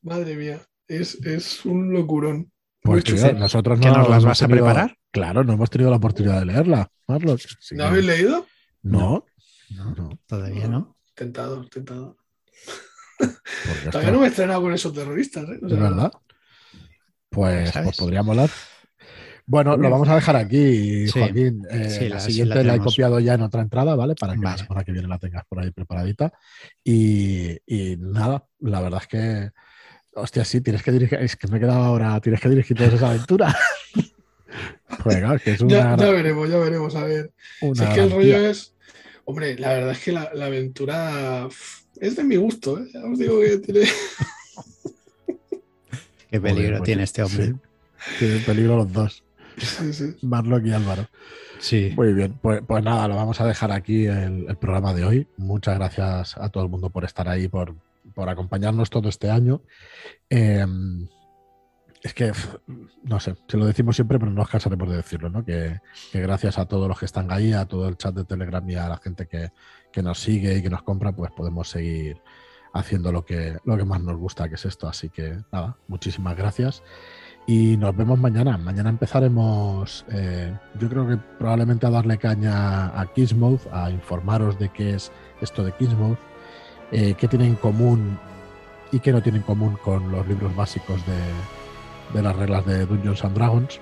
Madre 0.03 0.37
mía 0.37 0.61
es, 0.89 1.65
un 1.65 1.93
locurón. 1.93 2.51
Pues 2.83 3.05
nosotros 3.35 3.79
no 3.79 3.97
nos 3.97 4.09
las 4.09 4.25
vas 4.25 4.43
a 4.43 4.49
preparar. 4.49 4.97
Claro, 5.11 5.45
no 5.45 5.53
hemos 5.53 5.71
tenido 5.71 5.91
la 5.91 5.97
oportunidad 5.97 6.41
de 6.41 6.47
leerla, 6.47 6.91
¿No 7.07 7.85
habéis 7.85 8.05
leído? 8.05 8.47
No. 8.83 9.25
No, 9.71 10.19
todavía 10.27 10.69
no. 10.69 10.97
Tentado, 11.15 11.67
tentado. 11.69 12.17
Todavía 13.91 14.13
no 14.13 14.21
me 14.21 14.27
he 14.27 14.29
estrenado 14.29 14.63
con 14.63 14.73
esos 14.73 14.93
terroristas, 14.93 15.49
¿eh? 15.49 15.61
¿Es 15.63 15.79
verdad? 15.79 16.13
Pues, 17.29 17.73
pues 17.73 17.97
podría 17.97 18.23
molar. 18.23 18.51
Bueno, 19.47 19.77
lo 19.77 19.91
vamos 19.91 20.09
a 20.09 20.15
dejar 20.15 20.37
aquí, 20.37 21.07
Joaquín. 21.09 21.63
Eh, 21.71 22.09
la, 22.11 22.21
siguiente 22.21 22.65
la, 22.65 22.75
he 22.77 22.81
copiado 22.81 23.21
ya 23.21 23.35
en 23.35 23.43
otra 23.43 23.63
entrada, 23.63 23.95
¿vale? 23.95 24.15
Para 24.15 24.35
que 24.35 24.41
la 24.41 24.59
semana 24.59 24.85
que 24.85 24.93
viene 24.93 25.09
la 25.09 25.19
tengas 25.19 25.45
por 25.47 25.61
ahí 25.61 25.71
preparadita. 25.71 26.33
y, 26.85 27.59
nada, 27.99 28.47
la 28.61 28.81
verdad 28.81 29.01
es 29.03 29.09
que 29.09 29.51
Hostia, 30.15 30.45
sí, 30.45 30.61
tienes 30.61 30.83
que 30.83 30.93
dirigir. 30.93 31.19
Es 31.19 31.37
que 31.37 31.49
me 31.49 31.57
he 31.57 31.61
quedado 31.61 31.83
ahora. 31.83 32.21
Tienes 32.21 32.41
que 32.41 32.49
dirigir 32.49 32.77
toda 32.77 32.89
esa 32.91 33.11
aventura. 33.11 33.57
que 35.43 35.53
es 35.53 35.61
una... 35.61 35.97
ya, 35.97 36.11
veremos, 36.11 36.49
ya 36.49 36.59
veremos, 36.59 36.95
a 36.95 37.05
ver. 37.05 37.33
es 37.61 37.81
que 37.81 38.01
el 38.01 38.11
rollo 38.11 38.37
es. 38.49 38.75
Hombre, 39.25 39.57
la 39.59 39.73
verdad 39.73 39.93
es 39.93 40.01
que 40.01 40.13
la, 40.13 40.23
aventura 40.23 41.49
es 42.01 42.17
de 42.17 42.25
mi 42.25 42.37
gusto, 42.37 42.79
¿eh? 42.79 42.89
Ya 42.93 43.01
os 43.05 43.19
digo 43.19 43.41
que 43.41 43.59
tiene. 43.59 43.87
Qué 46.31 46.41
peligro 46.41 46.79
pues 46.79 46.87
tiene 46.87 47.03
este 47.05 47.23
hombre. 47.23 47.55
Tiene 48.19 48.39
peligro 48.41 48.77
los 48.77 48.93
dos. 48.93 49.23
Sí, 49.59 49.93
sí. 49.93 50.17
Marlock 50.23 50.65
y 50.65 50.73
Álvaro. 50.73 51.07
Sí. 51.59 51.93
Muy 51.95 52.13
bien, 52.15 52.39
pues, 52.43 52.63
pues, 52.67 52.83
nada, 52.83 53.07
lo 53.07 53.15
vamos 53.15 53.41
a 53.41 53.47
dejar 53.47 53.71
aquí 53.71 54.07
el, 54.07 54.47
el, 54.49 54.57
programa 54.57 54.93
de 54.95 55.05
hoy. 55.05 55.27
Muchas 55.37 55.77
gracias 55.77 56.37
a 56.37 56.49
todo 56.49 56.65
el 56.65 56.71
mundo 56.71 56.91
por 56.91 57.05
estar 57.05 57.29
ahí, 57.29 57.47
por, 57.49 57.77
por 58.15 58.29
acompañarnos 58.29 58.91
todo 58.91 59.09
este 59.09 59.31
año. 59.31 59.63
Em, 60.29 61.09
es 62.03 62.15
que, 62.15 62.33
no 63.05 63.21
sé, 63.21 63.37
se 63.47 63.57
lo 63.57 63.65
decimos 63.65 63.95
siempre, 63.95 64.19
pero 64.19 64.31
no 64.31 64.39
nos 64.39 64.51
cansaremos 64.51 64.89
de 64.89 64.97
decirlo, 64.97 65.31
¿no? 65.31 65.45
Que, 65.45 65.81
gracias 66.13 66.59
a 66.59 66.67
todos 66.67 66.89
los 66.89 66.99
que 66.99 67.05
están 67.07 67.31
ahí, 67.31 67.53
a 67.53 67.67
todo 67.67 67.89
el 67.89 67.97
chat 67.97 68.15
de 68.15 68.25
Telegram 68.25 68.69
y 68.69 68.75
a 68.75 68.89
la 68.89 68.99
gente 68.99 69.29
que, 69.29 69.51
nos 70.03 70.19
sigue 70.19 70.57
y 70.57 70.63
que 70.63 70.71
nos 70.71 70.83
compra, 70.83 71.13
pues 71.13 71.31
podemos 71.31 71.69
seguir 71.69 72.21
haciendo 72.75 73.13
lo 73.13 73.25
que, 73.25 73.57
lo 73.65 73.77
que 73.77 73.85
más 73.85 74.01
nos 74.01 74.17
gusta, 74.17 74.49
que 74.49 74.57
es 74.57 74.65
esto. 74.65 74.89
Así 74.89 75.11
que 75.11 75.39
nada, 75.53 75.77
muchísimas 75.87 76.37
gracias. 76.37 76.83
Y 77.47 77.77
nos 77.77 77.97
vemos 77.97 78.19
mañana. 78.19 78.59
Mañana 78.59 78.91
empezaremos, 78.91 80.05
eh, 80.11 80.57
yo 80.81 80.89
creo 80.89 81.07
que 81.07 81.17
probablemente 81.39 81.87
a 81.87 81.91
darle 81.91 82.19
caña 82.19 82.99
a 82.99 83.13
Kissmouth, 83.13 83.67
a 83.73 83.91
informaros 83.91 84.59
de 84.59 84.71
qué 84.71 84.95
es 84.95 85.13
esto 85.41 85.63
de 85.63 85.73
Kissmouth, 85.73 86.19
eh, 86.93 87.15
qué 87.17 87.27
tiene 87.27 87.47
en 87.47 87.57
común 87.57 88.19
y 88.93 89.01
qué 89.01 89.13
no 89.13 89.23
tiene 89.23 89.39
en 89.39 89.45
común 89.45 89.79
con 89.83 90.13
los 90.13 90.29
libros 90.29 90.55
básicos 90.55 91.01
de, 91.07 92.23
las 92.23 92.37
reglas 92.37 92.67
de 92.67 92.85
Dungeons 92.85 93.25
and 93.25 93.35
Dragons. 93.35 93.81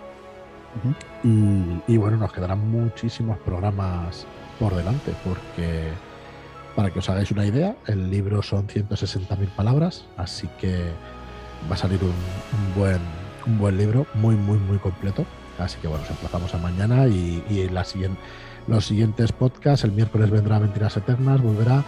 y, 1.24 1.96
bueno, 1.96 2.16
nos 2.16 2.32
quedarán 2.32 2.70
muchísimos 2.70 3.36
programas 3.38 4.24
por 4.60 4.76
delante, 4.76 5.12
porque 5.24 5.88
para 6.76 6.90
que 6.90 7.00
os 7.00 7.10
hagáis 7.10 7.32
una 7.32 7.44
idea, 7.44 7.74
el 7.88 8.08
libro 8.08 8.42
son 8.42 8.68
160.000 8.68 9.48
palabras, 9.56 10.06
así 10.16 10.48
que 10.60 10.92
va 11.68 11.74
a 11.74 11.78
salir 11.78 11.98
un, 12.04 12.80
buen, 12.80 13.00
un 13.46 13.58
buen 13.58 13.76
libro, 13.76 14.06
muy, 14.14 14.36
muy, 14.36 14.58
muy 14.58 14.78
completo. 14.78 15.26
Así 15.58 15.78
que 15.80 15.88
bueno, 15.88 16.04
nos 16.04 16.12
emplazamos 16.12 16.54
a 16.54 16.58
mañana 16.58 17.08
y, 17.08 17.44
y 17.50 17.68
la 17.68 17.84
siguiente, 17.84 18.20
los 18.68 18.86
siguientes 18.86 19.32
podcasts, 19.32 19.84
el 19.84 19.90
miércoles 19.92 20.30
vendrá 20.30 20.60
Mentiras 20.60 20.96
Eternas, 20.96 21.42
volverá 21.42 21.84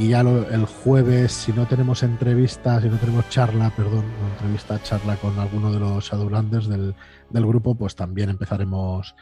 y 0.00 0.08
ya 0.08 0.20
el 0.20 0.64
jueves, 0.64 1.30
si 1.30 1.52
no 1.52 1.66
tenemos 1.66 2.02
entrevistas, 2.02 2.82
si 2.82 2.88
no 2.88 2.96
tenemos 2.96 3.28
charla, 3.28 3.70
perdón, 3.76 4.06
entrevista, 4.32 4.82
charla 4.82 5.16
con 5.16 5.38
alguno 5.38 5.70
de 5.70 5.78
los 5.78 6.08
Shadowlanders 6.08 6.68
del, 6.68 6.94
del 7.28 7.46
grupo, 7.46 7.74
pues 7.74 7.94
también 7.96 8.30
empezaremos 8.30 9.14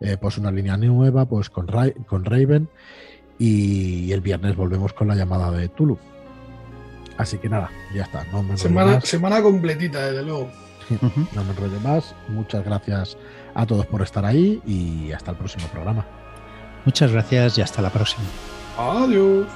eh, 0.00 0.16
pues 0.18 0.38
una 0.38 0.50
línea 0.50 0.78
nueva, 0.78 1.26
pues 1.26 1.50
con, 1.50 1.66
con 2.06 2.24
Raven. 2.24 2.70
Y, 3.38 4.10
el 4.10 4.22
viernes 4.22 4.56
volvemos 4.56 4.94
con 4.94 5.08
la 5.08 5.16
llamada 5.16 5.50
de 5.50 5.68
Tulu. 5.68 5.98
Así 7.18 7.36
que 7.36 7.50
nada, 7.50 7.70
ya 7.94 8.04
está. 8.04 8.24
semana, 8.56 9.02
semana 9.02 9.42
completita, 9.42 10.06
desde 10.06 10.22
luego. 10.22 10.50
no 11.34 11.44
me 11.44 11.50
enrollo 11.50 11.78
más. 11.80 12.14
Muchas 12.28 12.64
gracias 12.64 13.18
a 13.54 13.66
todos 13.66 13.84
por 13.84 14.00
estar 14.00 14.24
ahí 14.24 14.62
y 14.64 15.12
hasta 15.12 15.32
el 15.32 15.36
próximo 15.36 15.66
programa. 15.68 16.06
Muchas 16.86 17.12
gracias 17.12 17.58
y 17.58 17.60
hasta 17.60 17.82
la 17.82 17.90
próxima. 17.90 18.24
Adiós. 18.78 19.46